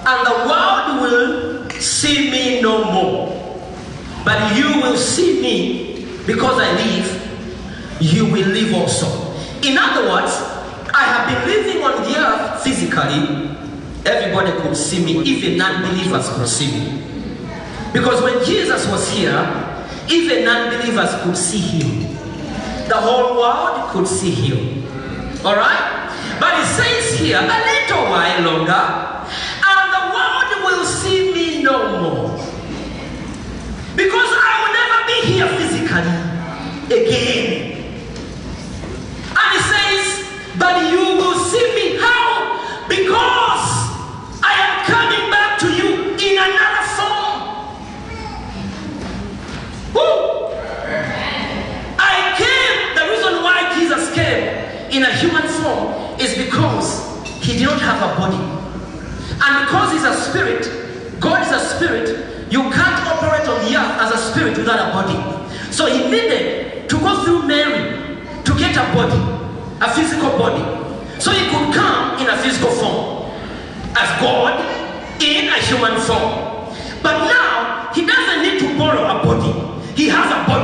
and 0.09 0.27
the 0.27 0.49
world 0.49 1.03
will 1.03 1.71
see 1.71 2.31
me 2.31 2.63
no 2.63 2.83
more. 2.91 3.34
But 4.25 4.57
you 4.57 4.81
will 4.81 4.97
see 4.97 5.41
me 5.41 6.07
because 6.27 6.59
I 6.59 6.73
live, 6.73 7.99
you 8.01 8.25
will 8.25 8.49
live 8.49 8.75
also. 8.75 9.07
In 9.63 9.77
other 9.77 10.09
words, 10.09 10.33
I 10.95 11.05
have 11.05 11.29
been 11.29 11.43
living 11.49 11.83
on 11.83 12.03
the 12.03 12.17
earth 12.19 12.63
physically. 12.63 13.51
Everybody 14.07 14.53
could 14.63 14.77
see 14.77 15.05
me, 15.05 15.23
even 15.23 15.59
non 15.59 15.83
believers 15.83 16.29
could 16.31 16.49
see 16.49 16.73
me. 16.73 17.03
Because 17.93 18.23
when 18.23 18.45
Jesus 18.45 18.89
was 18.89 19.11
here, 19.11 19.39
even 20.09 20.45
non 20.45 20.71
believers 20.71 21.11
could 21.23 21.37
see 21.37 21.59
him. 21.59 22.15
The 22.89 22.97
whole 22.97 23.37
world 23.37 23.91
could 23.91 24.07
see 24.07 24.31
him. 24.31 24.85
Alright? 25.45 26.05
But 26.41 26.61
it 26.61 26.67
says 26.67 27.19
here, 27.21 27.39
a 27.39 27.43
little 27.43 28.05
while 28.11 28.41
longer, 28.43 28.73
and 28.73 29.87
the 29.93 30.03
world 30.13 30.65
will 30.65 30.85
see 30.85 31.33
me 31.33 31.63
no 31.63 32.01
more. 32.01 32.24
Because 33.97 34.31
I 34.35 34.53
will 34.61 34.75
never 34.75 34.99
be 35.07 35.19
here 35.33 35.49
physically 35.57 36.19
again. 36.91 37.75
And 39.31 39.49
he 39.55 39.61
says, 39.71 40.27
but 40.59 40.91
you 40.91 41.17
will 41.17 41.39
see 41.45 41.67
me. 41.75 41.97
How? 42.01 42.87
Because 42.89 43.65
I 44.43 44.53
am 44.59 44.85
coming 44.85 45.31
back 45.31 45.59
to 45.61 45.69
you 45.73 46.15
in 46.19 46.39
another 46.39 46.85
form. 46.99 47.39
Woo! 49.95 50.51
I 51.99 52.35
came, 52.37 52.95
the 52.99 53.05
reason 53.11 53.43
why 53.43 53.73
Jesus 53.79 54.13
came 54.13 54.43
in 54.91 55.05
a 55.05 55.13
human 55.17 55.47
form 55.47 56.19
is 56.21 56.37
because 56.37 57.03
he 57.25 57.59
did 57.59 57.67
not 57.67 57.81
have 57.81 58.03
a 58.03 58.17
body. 58.19 58.43
And 59.41 59.67
because 59.67 59.93
he's 59.93 60.05
a 60.05 60.15
spirit, 60.15 61.21
God 61.21 61.43
is 61.43 61.53
a 61.53 61.61
spirit, 61.61 62.34
you 62.51 62.63
can't 62.71 63.07
operate 63.07 63.49
on 63.49 63.65
the 63.65 63.77
earth 63.77 64.01
as 64.01 64.11
a 64.13 64.19
spirit 64.19 64.57
without 64.57 64.79
a 64.79 64.93
body. 64.93 65.17
So 65.73 65.87
he 65.87 66.11
needed 66.11 66.89
to 66.89 66.99
go 66.99 67.25
through 67.25 67.47
Mary 67.47 68.21
to 68.45 68.59
get 68.59 68.77
a 68.77 68.85
body, 68.95 69.19
a 69.81 69.91
physical 69.95 70.31
body. 70.39 70.63
So 71.21 71.31
he 71.33 71.45
could 71.51 71.75
come 71.75 72.21
in 72.21 72.29
a 72.29 72.37
physical 72.39 72.71
form 72.71 73.31
as 73.97 74.09
God 74.21 74.61
in 75.23 75.49
a 75.49 75.59
human 75.59 76.01
form. 76.01 76.71
But 77.03 77.27
now 77.27 77.91
he 77.95 78.07
doesn't 78.07 78.43
need 78.43 78.61
to 78.61 78.79
borrow 78.79 79.03
a 79.03 79.23
body. 79.25 79.53
He 79.95 80.09
has 80.09 80.27
a 80.31 80.47
body 80.49 80.64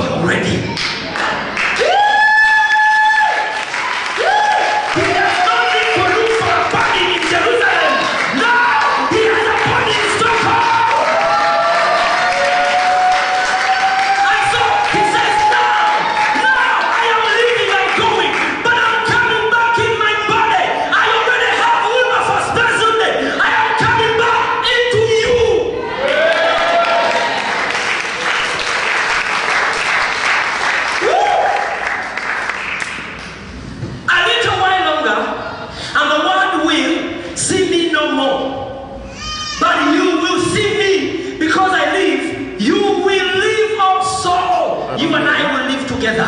together. 46.10 46.26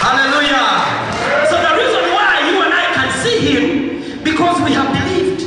Hallelujah. 0.00 0.64
So 1.48 1.56
the 1.60 1.72
reason 1.76 2.04
why 2.12 2.48
you 2.48 2.62
and 2.62 2.72
I 2.72 2.86
can 2.94 3.10
see 3.22 3.38
him 3.52 4.22
because 4.22 4.62
we 4.62 4.72
have 4.72 4.92
believed. 4.92 5.40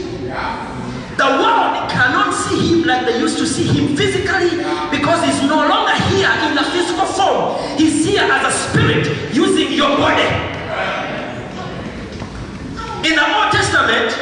The 1.18 1.26
world 1.26 1.90
cannot 1.90 2.34
see 2.34 2.82
him 2.82 2.88
like 2.88 3.06
they 3.06 3.20
used 3.20 3.40
to 3.40 3.48
see 3.48 3.66
him 3.66 3.96
physically 3.98 4.62
because 4.92 5.24
he's 5.26 5.42
no 5.50 5.68
longer 5.68 5.94
here 6.14 6.30
in 6.46 6.54
the 6.54 6.64
physical 6.64 7.06
form. 7.06 7.78
He's 7.78 8.06
here 8.06 8.22
as 8.22 8.54
a 8.54 8.58
spirit 8.70 9.34
using 9.34 9.74
your 9.74 9.98
body. 9.98 10.30
In 13.08 13.16
the 13.16 13.26
Old 13.26 13.52
Testament, 13.52 14.14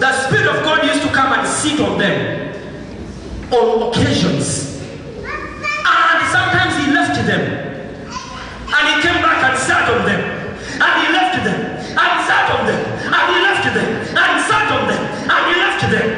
the 0.00 0.12
Spirit 0.26 0.46
of 0.46 0.64
God 0.64 0.84
used 0.84 1.02
to 1.02 1.08
come 1.12 1.32
and 1.38 1.46
sit 1.46 1.78
on 1.80 1.98
them 1.98 2.39
on 3.52 3.90
occasions. 3.90 4.78
And 5.18 6.18
sometimes 6.30 6.74
he 6.78 6.92
left 6.92 7.14
them. 7.26 7.42
And 8.70 8.82
he 8.88 9.02
came 9.02 9.20
back 9.22 9.42
and 9.50 9.58
sat 9.58 9.90
on 9.90 10.06
them. 10.06 10.20
And 10.78 10.92
he 11.02 11.12
left 11.12 11.44
them. 11.44 11.60
And 11.90 12.26
sat 12.26 12.50
on 12.54 12.66
them. 12.66 12.80
And 13.10 13.26
he 13.34 13.42
left 13.42 13.64
them. 13.74 13.90
And 14.16 14.34
sat 14.46 14.70
on 14.70 14.88
them. 14.88 15.02
And 15.28 15.42
he 15.50 15.54
left 15.58 15.82
them. 15.90 16.08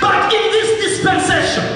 But 0.00 0.32
in 0.32 0.44
this 0.52 0.70
dispensation, 0.86 1.66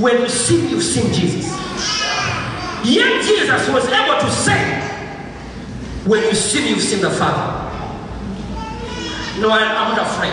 When 0.00 0.22
you 0.22 0.62
me, 0.62 0.68
you've 0.70 0.82
seen 0.82 1.12
Jesus? 1.12 1.44
Yet 2.82 3.22
Jesus 3.22 3.68
was 3.68 3.86
able 3.86 4.18
to 4.18 4.30
say, 4.30 4.80
When 6.06 6.22
you 6.22 6.30
me, 6.32 6.68
you've 6.70 6.80
seen 6.80 7.02
the 7.02 7.10
Father. 7.10 7.60
No, 9.38 9.50
I, 9.50 9.60
I'm 9.60 9.94
not 9.94 10.06
afraid. 10.06 10.32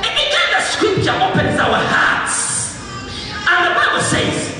Again, 0.00 0.48
the 0.50 0.60
scripture 0.62 1.12
opens 1.12 1.60
our 1.60 1.76
hearts. 1.76 2.80
And 3.48 3.66
the 3.66 3.74
Bible 3.74 4.00
says, 4.00 4.56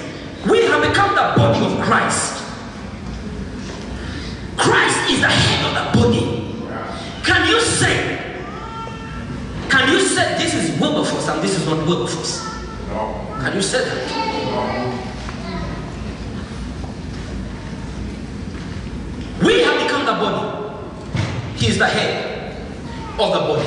we 0.51 0.63
have 0.67 0.83
become 0.83 1.15
the 1.15 1.33
body 1.37 1.65
of 1.65 1.83
Christ. 1.83 2.45
Christ 4.59 5.11
is 5.11 5.21
the 5.23 5.29
head 5.29 5.65
of 5.67 5.95
the 5.95 5.99
body. 5.99 6.53
Can 7.25 7.49
you 7.49 7.61
say, 7.61 8.45
can 9.71 9.91
you 9.91 10.01
say 10.01 10.37
this 10.37 10.55
is 10.55 10.79
Wilberforce 10.79 11.29
and 11.29 11.43
this 11.43 11.59
is 11.59 11.67
not 11.67 11.87
Wilberforce? 11.87 12.56
Can 13.41 13.55
you 13.55 13.63
say 13.63 13.85
that? 13.85 14.27
We 19.43 19.63
have 19.63 19.83
become 19.83 20.07
the 20.07 20.13
body. 20.13 20.79
He 21.57 21.69
is 21.69 21.79
the 21.79 21.87
head 21.87 22.57
of 23.19 23.33
the 23.33 23.41
body. 23.41 23.67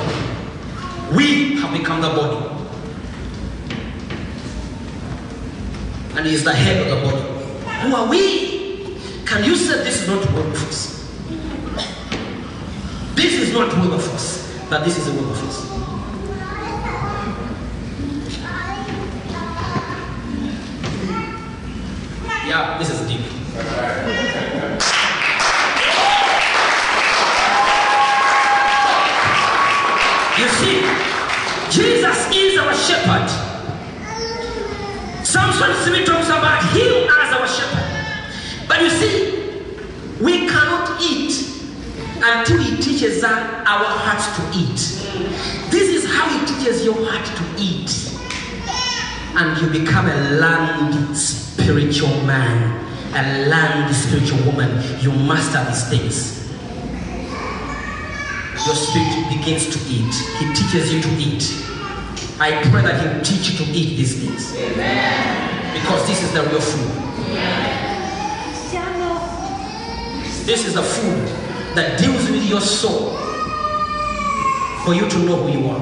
We 1.16 1.60
have 1.60 1.72
become 1.72 2.00
the 2.00 2.08
body. 2.08 2.46
And 6.16 6.26
he 6.26 6.34
is 6.34 6.44
the 6.44 6.52
head 6.52 6.86
of 6.86 7.00
the 7.00 7.08
body. 7.08 7.22
Who 7.82 7.94
are 7.94 8.08
we? 8.10 8.98
Can 9.24 9.44
you 9.44 9.54
say 9.54 9.84
this 9.84 10.02
is 10.02 10.08
not 10.08 10.18
Wilberforce? 10.32 11.08
This 13.14 13.34
is 13.34 13.52
not 13.52 13.72
Wilberforce, 13.76 14.58
but 14.68 14.84
this 14.84 14.98
is 14.98 15.06
a 15.08 15.12
Wilberforce. 15.12 15.69
Yeah, 22.50 22.76
this 22.78 22.90
is 22.90 23.06
deep. 23.06 23.20
You 30.36 30.48
see, 30.58 30.82
Jesus 31.70 32.18
is 32.34 32.58
our 32.58 32.74
shepherd. 32.74 33.30
Psalm 35.24 35.52
23 35.52 36.04
talks 36.04 36.26
about 36.26 36.64
him 36.72 37.08
as 37.20 37.32
our 37.38 37.46
shepherd. 37.46 38.66
But 38.66 38.82
you 38.82 38.90
see, 38.90 39.62
we 40.20 40.48
cannot 40.48 41.00
eat 41.00 41.30
until 42.16 42.58
he 42.58 42.82
teaches 42.82 43.22
our 43.22 43.62
hearts 43.64 44.26
to 44.34 44.58
eat. 44.58 45.70
This 45.70 45.88
is 45.88 46.12
how 46.12 46.28
he 46.28 46.44
teaches 46.52 46.84
your 46.84 46.96
heart 46.98 47.24
to 47.24 47.62
eat. 47.62 48.10
And 49.36 49.56
you 49.62 49.84
become 49.84 50.06
a 50.08 50.30
learned 50.32 51.16
spiritual 51.70 52.24
man, 52.24 52.84
and 53.14 53.26
a 53.26 53.50
learned 53.50 53.94
spiritual 53.94 54.44
woman. 54.44 54.70
You 55.00 55.12
master 55.12 55.64
these 55.64 55.88
things 55.88 56.40
your 58.66 58.74
spirit 58.74 59.28
begins 59.30 59.68
to 59.68 59.78
eat. 59.88 60.14
He 60.38 60.44
teaches 60.52 60.92
you 60.92 61.00
to 61.00 61.08
eat. 61.16 61.42
I 62.38 62.60
pray 62.70 62.82
that 62.82 63.00
He 63.00 63.08
will 63.08 63.24
teach 63.24 63.50
you 63.50 63.64
to 63.64 63.72
eat 63.72 63.96
these 63.96 64.20
things. 64.22 64.52
Because 64.52 66.06
this 66.06 66.22
is 66.22 66.32
the 66.34 66.42
real 66.42 66.60
food. 66.60 66.90
This 70.44 70.66
is 70.66 70.74
the 70.74 70.82
food 70.82 71.26
that 71.74 71.98
deals 71.98 72.30
with 72.30 72.44
your 72.44 72.60
soul 72.60 73.16
for 74.84 74.94
you 74.94 75.08
to 75.08 75.18
know 75.20 75.36
who 75.36 75.58
you 75.58 75.68
are. 75.68 75.80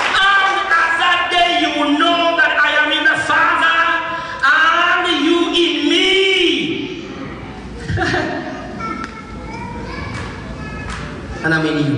And 0.00 0.56
at 0.70 0.92
that 1.00 1.28
day 1.32 1.60
you 1.62 1.70
will 1.80 1.92
know 1.98 2.36
that 2.36 2.52
I 2.60 2.70
am 2.82 2.90
in 2.92 3.04
the 3.04 3.16
Father 3.28 3.80
and 4.44 5.06
you 5.24 5.38
in 5.54 5.74
me. 5.90 6.06
and 11.44 11.54
I'm 11.54 11.66
in 11.66 11.78
you. 11.86 11.96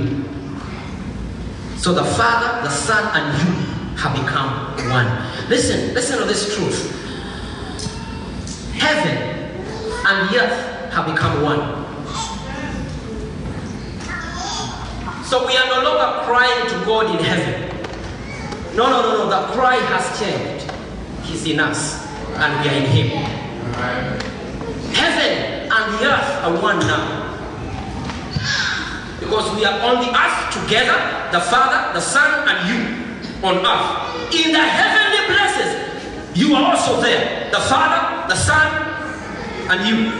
So 1.83 1.93
the 1.93 2.05
Father, 2.05 2.63
the 2.63 2.71
Son, 2.71 3.03
and 3.13 3.37
you 3.43 3.55
have 3.97 4.15
become 4.15 4.71
one. 4.89 5.49
Listen, 5.49 5.93
listen 5.95 6.17
to 6.17 6.25
this 6.25 6.55
truth. 6.55 6.95
Heaven 8.73 9.17
and 10.07 10.29
the 10.31 10.45
earth 10.45 10.93
have 10.93 11.07
become 11.07 11.43
one. 11.43 11.59
So 15.25 15.45
we 15.45 15.57
are 15.57 15.67
no 15.67 15.83
longer 15.83 16.25
crying 16.25 16.69
to 16.69 16.87
God 16.87 17.19
in 17.19 17.25
heaven. 17.25 17.77
No, 18.77 18.89
no, 18.89 19.03
no, 19.03 19.17
no. 19.19 19.29
The 19.29 19.53
cry 19.53 19.75
has 19.75 20.21
changed. 20.21 20.71
He's 21.25 21.45
in 21.49 21.59
us, 21.59 22.07
and 22.37 22.63
we 22.63 22.71
are 22.71 22.79
in 22.79 22.87
Him. 22.87 23.09
Heaven 24.95 25.69
and 25.69 25.95
the 25.99 26.07
earth 26.07 26.45
are 26.45 26.63
one 26.63 26.79
now. 26.79 27.22
Because 29.33 29.57
we 29.57 29.65
are 29.65 29.81
on 29.81 30.05
the 30.05 30.13
earth 30.13 30.53
together, 30.53 30.93
the 31.33 31.41
Father, 31.41 31.95
the 31.95 32.01
Son, 32.05 32.47
and 32.47 32.69
you 32.69 32.81
on 33.43 33.65
earth. 33.65 34.35
In 34.35 34.53
the 34.53 34.61
heavenly 34.61 35.25
places, 35.33 36.37
you 36.37 36.55
are 36.55 36.75
also 36.77 37.01
there. 37.01 37.49
The 37.51 37.61
Father, 37.61 38.29
the 38.29 38.37
Son, 38.37 38.69
and 39.73 39.89
you. 39.89 40.13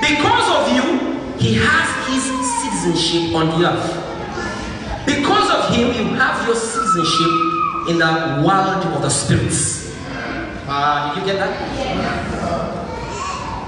Because 0.00 0.48
of 0.48 0.72
you, 0.72 1.12
He 1.36 1.60
has 1.60 2.08
His 2.08 2.24
citizenship 2.64 3.34
on 3.36 3.60
the 3.60 3.68
earth. 3.68 3.84
Because 5.04 5.50
of 5.50 5.76
him, 5.76 5.88
you 5.88 6.14
have 6.16 6.46
your 6.46 6.56
citizenship 6.56 7.90
in 7.90 7.98
the 7.98 8.42
world 8.48 8.82
of 8.96 9.02
the 9.02 9.10
spirits. 9.10 9.94
Uh, 10.66 11.12
did 11.14 11.20
you 11.20 11.32
get 11.34 11.38
that? 11.38 11.52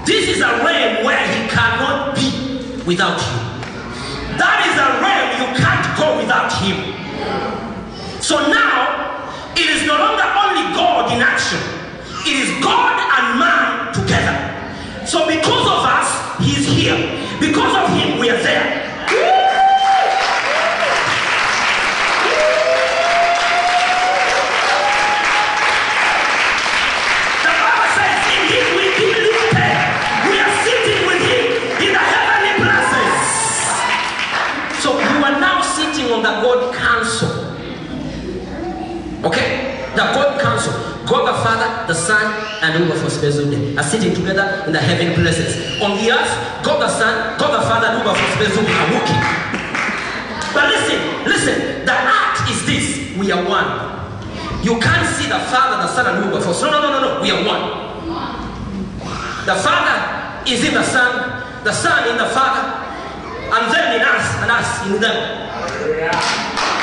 This 0.07 0.27
is 0.27 0.41
a 0.41 0.47
realm 0.65 1.05
where 1.05 1.27
he 1.27 1.47
cannot 1.49 2.15
be 2.15 2.81
without 2.87 3.19
you. 3.21 3.48
That 4.39 4.63
is 4.63 4.75
a 4.79 4.89
realm 5.03 5.29
you 5.35 5.47
can't 5.59 5.85
go 5.99 6.15
without 6.15 6.47
him. 6.63 6.95
So 8.23 8.39
now, 8.47 9.19
it 9.53 9.67
is 9.67 9.85
no 9.85 9.99
longer 9.99 10.23
only 10.23 10.71
God 10.71 11.11
in 11.11 11.19
action, 11.19 11.59
it 12.23 12.35
is 12.39 12.49
God 12.63 12.95
and 12.95 13.39
man 13.39 13.93
together. 13.93 14.35
So 15.05 15.27
because 15.27 15.65
of 15.67 15.81
us, 15.83 16.07
he 16.39 16.55
is 16.55 16.65
here. 16.65 16.95
Because 17.39 17.75
of 17.75 17.97
him, 17.97 18.19
we 18.19 18.29
are 18.29 18.41
there. 18.43 18.88
Father, 41.43 41.87
the 41.87 41.93
Son, 41.93 42.21
and 42.61 42.79
Wilberforce 42.79 43.17
Spezude 43.17 43.77
are 43.77 43.83
sitting 43.83 44.13
together 44.13 44.63
in 44.67 44.73
the 44.73 44.79
heavenly 44.79 45.15
places. 45.15 45.81
On 45.81 45.97
the 45.97 46.11
earth, 46.11 46.63
God 46.63 46.81
the 46.81 46.89
Son, 46.89 47.37
God 47.39 47.59
the 47.59 47.63
Father, 47.67 47.87
and 47.87 48.03
Wilberforce 48.03 48.33
Spezude 48.35 48.69
are 48.69 48.89
working. 48.93 49.21
But 50.53 50.69
listen, 50.69 50.99
listen, 51.25 51.85
the 51.85 51.93
act 51.93 52.49
is 52.49 52.65
this 52.65 53.17
we 53.17 53.31
are 53.31 53.43
one. 53.47 53.99
You 54.63 54.79
can't 54.79 55.07
see 55.15 55.27
the 55.29 55.39
Father, 55.51 55.83
the 55.83 55.87
Son, 55.87 56.05
and 56.05 56.25
Wilberforce 56.25 56.61
No, 56.61 56.71
no, 56.71 56.81
no, 56.81 56.89
no, 56.91 56.99
no, 56.99 57.21
we 57.21 57.31
are 57.31 57.43
one. 57.45 57.63
The 59.45 59.55
Father 59.55 60.43
is 60.45 60.63
in 60.63 60.73
the 60.73 60.83
Son, 60.83 61.63
the 61.63 61.73
Son 61.73 62.09
in 62.09 62.17
the 62.17 62.27
Father, 62.27 62.63
and 63.55 63.73
them 63.73 63.95
in 63.95 64.01
us, 64.01 64.35
and 64.43 64.51
us 64.51 64.85
in 64.87 65.01
them. 65.01 65.49
I 66.01 66.78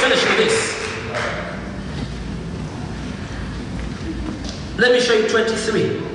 finish 0.00 0.24
with 0.24 0.36
this. 0.38 0.78
Let 4.78 4.92
me 4.92 5.00
show 5.00 5.14
you 5.14 5.28
23. 5.28 6.08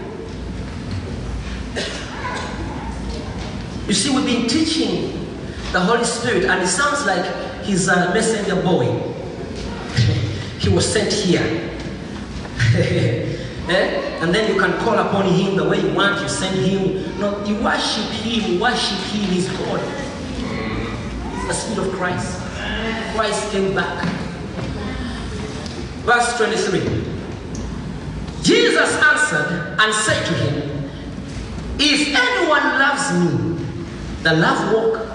You 3.88 3.94
see, 3.94 4.16
we've 4.16 4.26
been 4.26 4.48
teaching 4.48 5.12
the 5.74 5.80
Holy 5.80 6.06
Spirit, 6.06 6.46
and 6.46 6.64
it 6.64 6.68
sounds 6.68 7.06
like 7.06 7.26
he's 7.64 7.88
a 7.90 8.14
messenger 8.14 8.56
boy. 8.62 8.86
he 10.60 10.70
was 10.70 10.92
sent 10.92 11.12
here. 11.12 11.70
Eh? 13.64 14.20
And 14.20 14.36
then 14.36 14.54
you 14.54 14.60
can 14.60 14.78
call 14.80 15.00
upon 15.00 15.26
him 15.26 15.56
the 15.56 15.64
way 15.64 15.80
you 15.80 15.94
want, 15.94 16.22
you 16.22 16.28
send 16.28 16.58
him. 16.66 17.18
No, 17.18 17.42
you 17.46 17.56
worship 17.64 18.04
him, 18.12 18.60
worship 18.60 18.98
him, 19.08 19.22
he's 19.30 19.48
God. 19.52 19.80
The 21.48 21.54
Spirit 21.54 21.88
of 21.88 21.94
Christ. 21.94 22.43
Christ 23.14 23.52
came 23.52 23.76
back. 23.76 24.04
Verse 26.04 26.36
23. 26.38 26.82
Jesus 28.42 28.92
answered 29.02 29.78
and 29.80 29.94
said 29.94 30.26
to 30.26 30.34
him, 30.34 30.90
If 31.80 32.08
anyone 32.08 32.64
loves 32.80 33.14
me, 33.14 33.66
the 34.24 34.34
love 34.34 34.74
walk. 34.74 35.08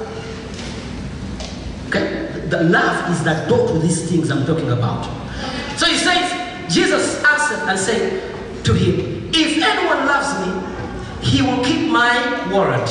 Okay? 1.89 2.47
The 2.49 2.63
love 2.63 3.11
is 3.11 3.25
that 3.25 3.49
door 3.49 3.67
to 3.67 3.79
these 3.81 4.09
things 4.09 4.31
I'm 4.31 4.47
talking 4.47 4.71
about. 4.71 5.05
So 5.77 5.87
he 5.87 5.97
says, 5.97 6.73
Jesus 6.73 7.23
answered 7.25 7.69
and 7.69 7.79
said 7.79 8.65
to 8.65 8.75
him, 8.75 9.31
If 9.35 9.61
anyone 9.61 10.07
loves 10.07 10.47
me, 10.47 11.29
he 11.29 11.43
will 11.43 11.65
keep 11.65 11.91
my 11.91 12.55
word. 12.55 12.89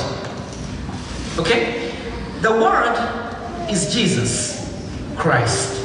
Okay? 1.39 1.93
The 2.41 2.51
word 2.51 3.71
is 3.71 3.93
Jesus 3.93 4.56
Christ. 5.17 5.81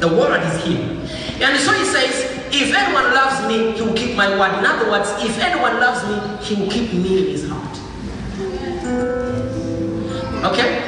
The 0.00 0.08
word 0.08 0.40
is 0.42 0.64
him. 0.64 1.00
And 1.42 1.58
so 1.58 1.72
he 1.72 1.84
says, 1.84 2.38
if 2.52 2.74
anyone 2.74 3.12
loves 3.12 3.46
me, 3.46 3.72
he 3.72 3.82
will 3.82 3.94
keep 3.94 4.16
my 4.16 4.28
word. 4.38 4.58
In 4.58 4.64
other 4.64 4.90
words, 4.90 5.10
if 5.22 5.38
anyone 5.38 5.80
loves 5.80 6.02
me, 6.08 6.44
he 6.44 6.54
will 6.60 6.70
keep 6.70 6.92
me 6.92 7.18
in 7.18 7.26
his 7.32 7.48
heart. 7.48 7.78
Okay? 10.52 10.82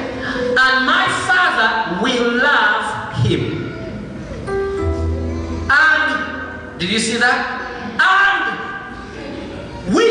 And 0.57 0.85
my 0.85 1.07
Father 1.27 2.01
will 2.01 2.37
love 2.37 3.13
him. 3.25 3.73
And, 5.69 6.79
did 6.79 6.89
you 6.89 6.99
see 6.99 7.17
that? 7.17 7.59
And 7.99 9.93
we 9.93 10.05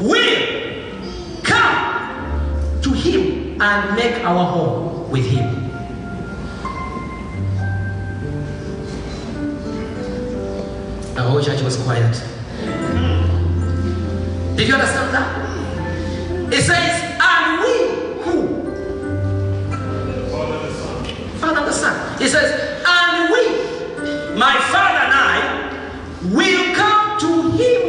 will 0.00 1.42
come 1.42 2.80
to 2.82 2.90
him 2.92 3.60
and 3.60 3.96
make 3.96 4.24
our 4.24 4.44
home 4.44 5.10
with 5.10 5.26
him. 5.26 5.65
The 11.36 11.42
whole 11.42 11.52
church 11.52 11.62
was 11.62 11.76
quiet. 11.76 12.14
Did 14.56 14.68
you 14.68 14.74
understand 14.74 15.12
that? 15.12 16.50
It 16.50 16.62
says, 16.62 17.18
and 17.20 17.60
we 17.60 17.72
who? 18.22 18.36
Father 21.38 21.58
and 21.58 21.66
the 21.68 21.72
Son. 21.72 22.22
It 22.22 22.30
says, 22.30 22.82
and 22.88 23.30
we, 23.30 24.38
my 24.38 24.56
Father 24.72 24.98
and 24.98 25.12
I, 25.12 26.30
will 26.32 26.74
come 26.74 27.18
to 27.20 27.50
him 27.50 27.82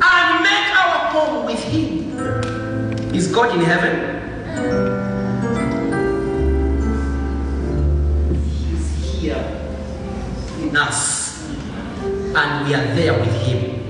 and 0.00 0.42
make 0.44 0.68
our 0.76 1.10
home 1.10 1.44
with 1.46 1.64
him. 1.64 3.14
Is 3.16 3.26
God 3.32 3.52
in 3.52 3.64
heaven? 3.64 4.11
We 12.64 12.74
are 12.74 12.84
there 12.94 13.12
with 13.18 13.34
him. 13.42 13.82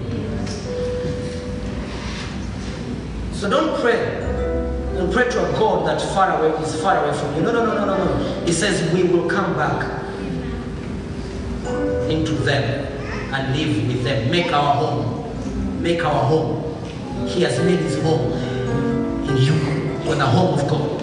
So 3.32 3.50
don't 3.50 3.80
pray. 3.80 4.20
Don't 4.94 5.12
pray 5.12 5.28
to 5.30 5.48
a 5.48 5.52
God 5.58 5.86
that 5.86 6.00
far 6.14 6.38
away 6.38 6.56
is 6.62 6.80
far 6.80 7.04
away 7.04 7.16
from 7.18 7.34
you. 7.34 7.42
No, 7.42 7.52
no, 7.52 7.66
no, 7.66 7.74
no, 7.74 7.84
no, 7.86 8.04
no. 8.04 8.44
He 8.44 8.52
says 8.52 8.92
we 8.94 9.02
will 9.04 9.28
come 9.28 9.54
back 9.54 10.02
into 12.10 12.32
them 12.32 12.86
and 13.34 13.56
live 13.56 13.88
with 13.88 14.04
them. 14.04 14.30
Make 14.30 14.52
our 14.52 14.74
home. 14.74 15.82
Make 15.82 16.04
our 16.04 16.24
home. 16.24 17.26
He 17.26 17.42
has 17.42 17.58
made 17.60 17.80
his 17.80 18.00
home 18.02 18.32
in 19.28 19.36
you. 19.36 19.54
You're 20.04 20.16
the 20.16 20.26
home 20.26 20.58
of 20.58 20.68
God. 20.68 21.01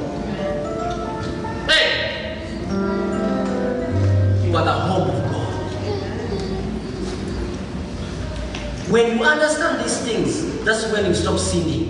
When 8.89 9.19
you 9.19 9.23
understand 9.23 9.83
these 9.83 9.99
things, 9.99 10.65
that's 10.65 10.91
when 10.91 11.05
you 11.05 11.13
stop 11.13 11.37
sinning. 11.37 11.88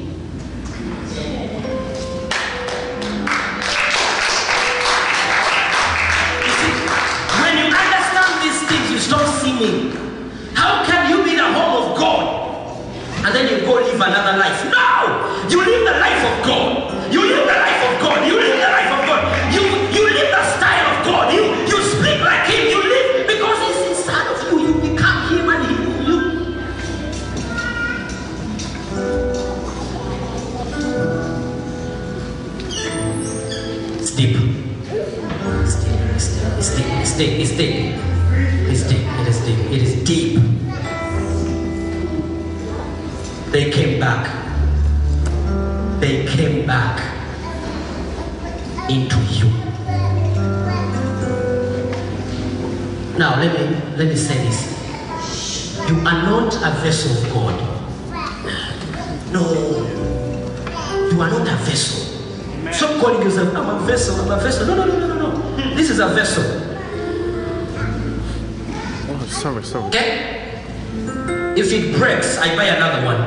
I 72.42 72.56
buy 72.56 72.64
another 72.66 73.06
one. 73.06 73.22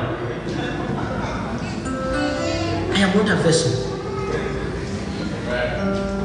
I 2.93 2.97
am 2.97 3.15
not 3.15 3.29
a 3.29 3.35
vessel. 3.43 3.71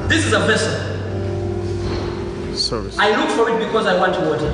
This 0.09 0.25
is 0.25 0.33
a 0.33 0.41
vessel. 0.41 0.73
Service. 2.57 2.99
I 2.99 3.15
look 3.15 3.29
for 3.37 3.51
it 3.51 3.59
because 3.65 3.87
I 3.87 3.99
want 3.99 4.19
water. 4.21 4.49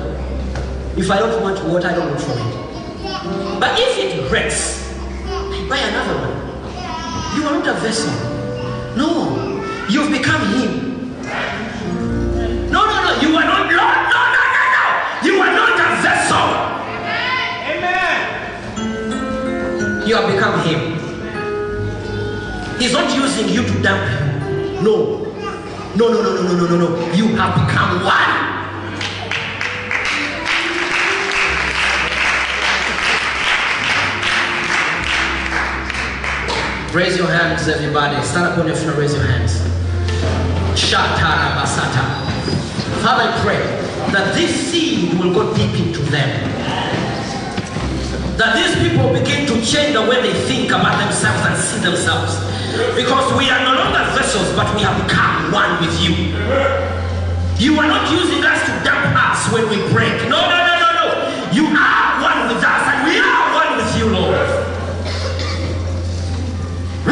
If 0.97 1.09
I 1.09 1.19
don't 1.19 1.41
want 1.41 1.63
water, 1.65 1.87
I 1.87 1.95
don't 1.95 2.09
look 2.11 2.19
for 2.19 2.33
it. 2.33 3.59
But 3.59 3.79
if 3.79 3.97
it 3.97 4.29
breaks, 4.29 4.93
I 5.25 5.65
buy 5.69 5.77
another 5.77 6.15
one. 6.27 6.35
You 7.37 7.47
are 7.47 7.53
not 7.59 7.67
a 7.67 7.73
vessel. 7.79 8.11
No, 8.97 9.63
you've 9.89 10.11
become 10.11 10.41
Him. 10.59 10.84
He's 22.85 22.93
not 22.93 23.15
using 23.15 23.49
you 23.49 23.63
to 23.63 23.81
dump 23.81 23.99
you. 24.11 24.79
No. 24.83 25.25
No, 25.95 26.07
no, 26.13 26.21
no, 26.21 26.35
no, 26.35 26.43
no, 26.43 26.53
no, 26.55 26.67
no, 26.67 26.77
no. 26.77 27.13
You 27.13 27.25
have 27.35 27.55
become 27.55 28.05
one. 28.05 28.31
Raise 36.93 37.17
your 37.17 37.25
hands, 37.25 37.67
everybody. 37.67 38.23
Stand 38.23 38.45
up 38.53 38.59
on 38.59 38.67
your 38.67 38.75
feet 38.75 38.89
and 38.89 38.97
raise 38.99 39.15
your 39.15 39.23
hands. 39.23 39.53
Shatara 40.79 41.55
basata. 41.57 42.21
Father, 43.01 43.23
I 43.23 43.39
pray 43.41 43.63
that 44.13 44.35
this 44.35 44.51
seed 44.69 45.17
will 45.17 45.33
go 45.33 45.55
deep 45.55 45.73
into 45.73 46.01
them. 46.03 46.51
that 48.37 48.53
these 48.55 48.75
people 48.87 49.11
begin 49.11 49.47
to 49.47 49.65
change 49.65 49.93
the 49.93 50.01
way 50.01 50.21
they 50.21 50.33
think 50.45 50.69
about 50.69 51.01
themselves 51.03 51.41
and 51.47 51.57
see 51.57 51.79
themselves. 51.79 52.54
Because 52.95 53.31
we 53.37 53.49
are 53.49 53.63
no 53.63 53.73
longer 53.79 54.03
vessels, 54.15 54.51
but 54.55 54.73
we 54.75 54.81
have 54.81 54.95
become 55.07 55.51
one 55.51 55.79
with 55.79 55.95
you. 56.03 56.35
You 57.57 57.79
are 57.79 57.87
not 57.87 58.11
using 58.11 58.43
us 58.43 58.59
to 58.65 58.71
dump 58.83 59.15
us 59.15 59.51
when 59.53 59.69
we 59.69 59.77
break. 59.93 60.27
No, 60.27 60.41
no, 60.43 60.57
no, 60.59 60.75
no, 60.79 60.89
no. 60.99 61.51
You 61.51 61.67
are 61.71 62.21
one 62.21 62.47
with 62.51 62.63
us, 62.63 62.83
and 62.91 63.07
we 63.07 63.15
are 63.19 63.43
one 63.55 63.77
with 63.77 63.97
you, 63.97 64.05
Lord. 64.11 64.35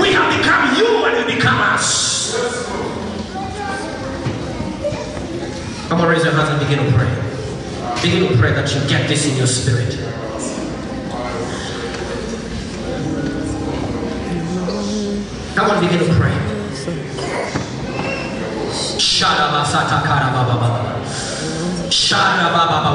We 0.02 0.12
have 0.12 0.28
become 0.38 0.76
you, 0.76 1.06
and 1.06 1.30
you 1.30 1.36
become 1.36 1.60
us. 1.60 2.34
Come 5.88 6.02
on, 6.02 6.10
raise 6.10 6.24
your 6.26 6.34
hands 6.34 6.50
and 6.50 6.60
begin 6.60 6.84
to 6.84 6.92
pray. 6.98 7.08
Begin 8.02 8.28
to 8.30 8.38
pray 8.38 8.52
that 8.52 8.74
you 8.74 8.82
get 8.90 9.08
this 9.08 9.26
in 9.30 9.38
your 9.38 9.48
spirit. 9.48 10.13
Come 15.64 15.78
on, 15.78 15.82
begin 15.82 16.00
to 16.00 16.14
pray. 16.16 16.36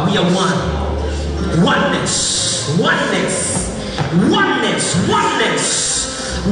We 0.04 0.18
are 0.18 0.28
one. 0.36 0.58
Oneness. 1.64 2.78
Oneness. 2.78 3.72
Oneness. 4.28 5.08
Oneness. 5.08 5.64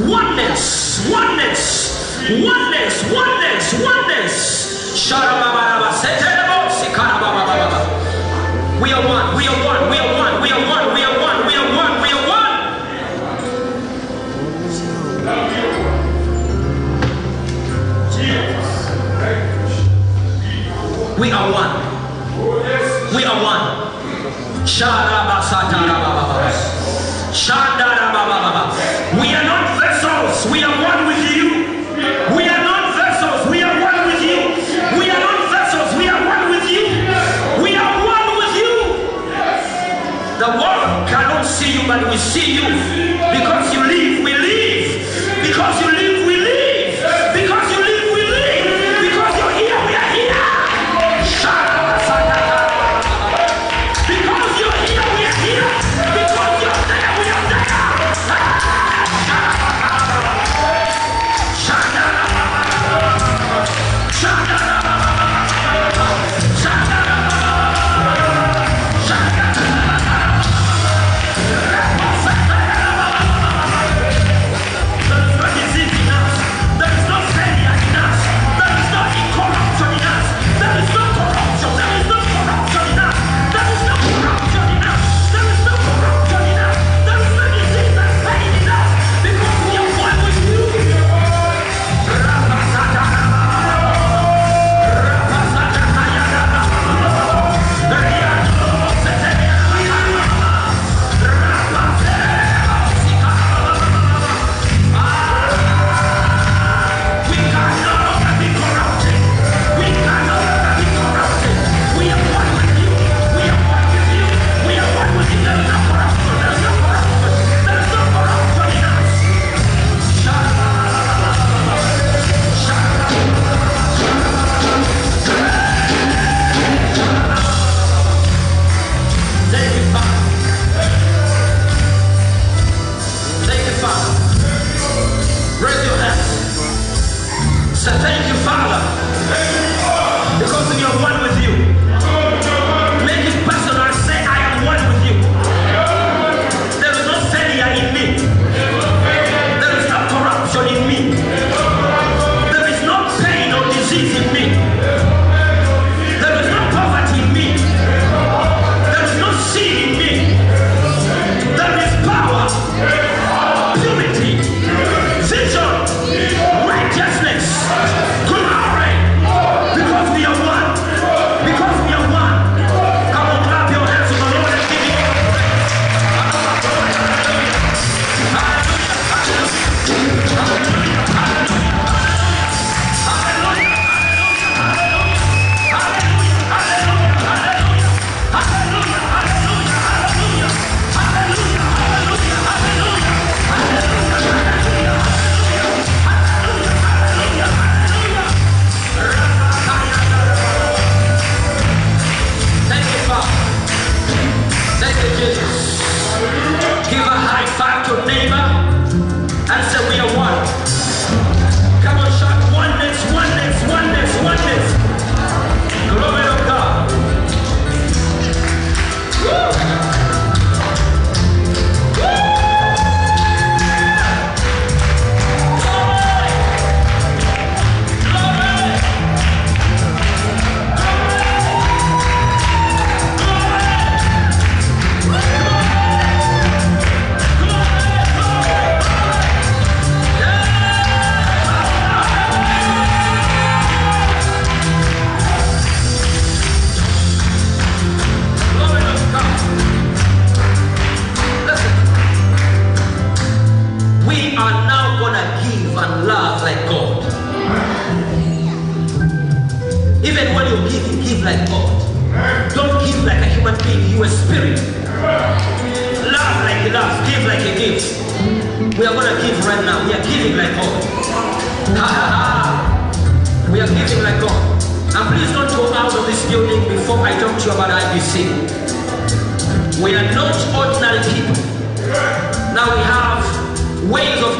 Oneness. 0.09 1.05
Oneness. 1.13 1.61
Oneness. 2.33 2.95
Oneness. 3.13 3.73
Oneness. 3.85 5.05
We 8.81 8.89
are 8.91 9.07
one. 9.07 9.37
We 9.37 9.45
are 9.45 9.65
one. 9.65 9.89
We 9.91 9.97
are 9.99 10.17
one. 10.17 10.41
We 10.41 10.49
are 10.49 10.67
one. 10.67 10.76
We 21.19 21.31
are 21.31 21.51
one. 21.51 21.73
We 23.15 23.23
are 23.25 23.41
one. 23.41 23.87
We 29.17 29.33
are 29.33 29.43
not 29.43 29.79
vessels. 29.79 30.45
We 30.51 30.61
are 30.63 30.77
one 30.83 31.07
with 31.07 31.35
you. 31.35 31.49
We 32.37 32.47
are 32.47 32.63
not 32.63 32.93
vessels. 32.93 33.49
We 33.49 33.63
are 33.63 33.81
one 33.81 34.05
with 34.05 34.21
you. 34.21 34.37
We 34.99 35.09
are 35.09 35.19
not 35.19 35.49
vessels. 35.49 35.97
We 35.97 36.07
are 36.07 36.21
one 36.23 36.51
with 36.51 36.69
you. 36.69 36.85
We 37.63 37.75
are 37.75 38.05
one 38.05 38.37
with 38.37 38.53
you. 38.61 38.73
The 40.37 40.49
world 40.53 41.09
cannot 41.09 41.45
see 41.47 41.73
you, 41.81 41.87
but 41.87 42.07
we 42.11 42.17
see 42.17 42.53
you. 42.61 42.67
Because 43.33 43.73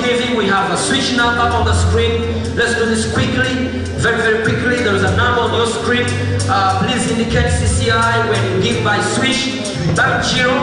giving. 0.04 0.36
We 0.38 0.46
have 0.48 0.72
a 0.72 0.78
Swish 0.78 1.16
number 1.16 1.42
on 1.42 1.66
the 1.66 1.74
screen. 1.74 2.22
Let's 2.56 2.76
do 2.76 2.86
this 2.86 3.12
quickly, 3.14 3.68
very, 4.02 4.18
very 4.22 4.42
quickly. 4.44 4.82
There 4.84 4.96
is 4.96 5.04
a 5.04 5.16
number 5.16 5.42
on 5.42 5.54
your 5.54 5.68
screen. 5.68 6.06
Uh, 6.50 6.82
please 6.82 7.10
indicate 7.12 7.52
CCI 7.54 8.30
when 8.30 8.42
you 8.50 8.62
give 8.62 8.84
by 8.84 9.00
Swish. 9.16 9.76
Bank 9.96 10.26
Giro. 10.30 10.54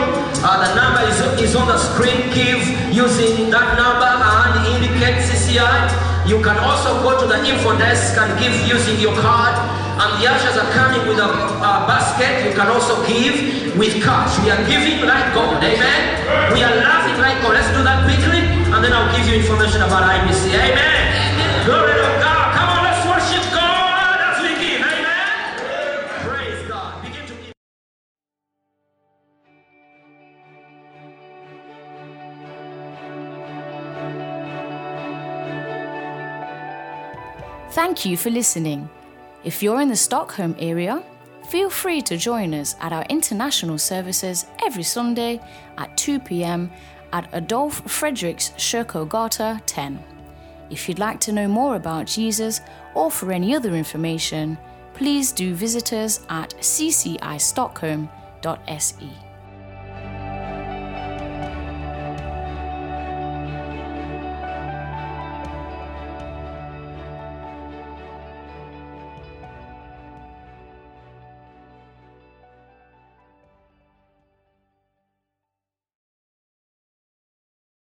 Uh, 0.43 0.61
the 0.61 0.71
number 0.75 1.01
is, 1.09 1.17
is 1.41 1.55
on 1.55 1.67
the 1.67 1.77
screen. 1.77 2.29
Give 2.33 2.61
using 2.93 3.49
that 3.49 3.75
number 3.79 4.07
and 4.07 4.53
indicate 4.75 5.23
CCI. 5.23 6.27
You 6.27 6.41
can 6.41 6.57
also 6.57 7.01
go 7.05 7.19
to 7.21 7.27
the 7.27 7.39
info 7.45 7.77
desk 7.77 8.17
and 8.17 8.33
give 8.39 8.53
using 8.67 8.99
your 8.99 9.13
card. 9.21 9.55
And 9.95 10.19
the 10.19 10.27
ushers 10.27 10.57
are 10.57 10.71
coming 10.73 11.07
with 11.07 11.19
a 11.19 11.29
uh, 11.29 11.87
basket. 11.87 12.49
You 12.49 12.53
can 12.53 12.67
also 12.67 12.99
give 13.07 13.77
with 13.77 14.03
cash. 14.03 14.35
We 14.43 14.51
are 14.51 14.63
giving 14.67 15.05
like 15.07 15.33
God. 15.33 15.63
Amen. 15.63 16.53
We 16.53 16.63
are 16.63 16.75
laughing 16.83 17.21
like 17.21 17.41
God. 17.41 17.53
Let's 17.53 17.71
do 17.77 17.83
that 17.83 18.03
quickly. 18.03 18.34
And 18.85 18.93
then 18.93 19.01
I'll 19.01 19.17
give 19.17 19.27
you 19.27 19.39
information 19.39 19.81
about 19.81 20.03
IBC. 20.03 20.53
Amen. 20.53 21.65
Glory 21.65 21.93
to 21.93 22.01
God. 22.21 22.53
Come 22.53 22.69
on, 22.69 22.83
let's 22.83 23.03
worship 23.07 23.41
God 23.51 24.21
as 24.21 24.37
we 24.43 24.49
give. 24.63 24.79
Amen. 24.85 25.57
Praise 26.21 26.67
God. 26.67 27.01
Begin 27.01 27.25
to 27.25 27.33
give. 27.33 27.53
Thank 37.73 38.05
you 38.05 38.17
for 38.17 38.29
listening. 38.29 38.87
If 39.43 39.63
you're 39.63 39.81
in 39.81 39.89
the 39.89 39.95
Stockholm 39.95 40.55
area, 40.59 41.01
feel 41.49 41.71
free 41.71 42.03
to 42.03 42.17
join 42.17 42.53
us 42.53 42.75
at 42.79 42.93
our 42.93 43.05
international 43.09 43.79
services 43.79 44.45
every 44.63 44.83
Sunday 44.83 45.41
at 45.79 45.97
2 45.97 46.19
pm 46.19 46.69
at 47.15 47.33
Adolf 47.33 47.81
Fredriks 47.85 48.53
Kyrkogata 48.57 49.61
10. 49.65 50.03
If 50.69 50.89
you'd 50.89 50.99
like 50.99 51.21
to 51.21 51.31
know 51.31 51.47
more 51.47 51.77
about 51.77 52.07
Jesus 52.07 52.59
or 52.93 53.09
for 53.09 53.31
any 53.31 53.55
other 53.55 53.73
information, 53.73 54.57
please 54.93 55.31
do 55.31 55.55
visit 55.55 55.93
us 55.93 56.25
at 56.27 56.49
ccistockholm.se. 56.59 59.24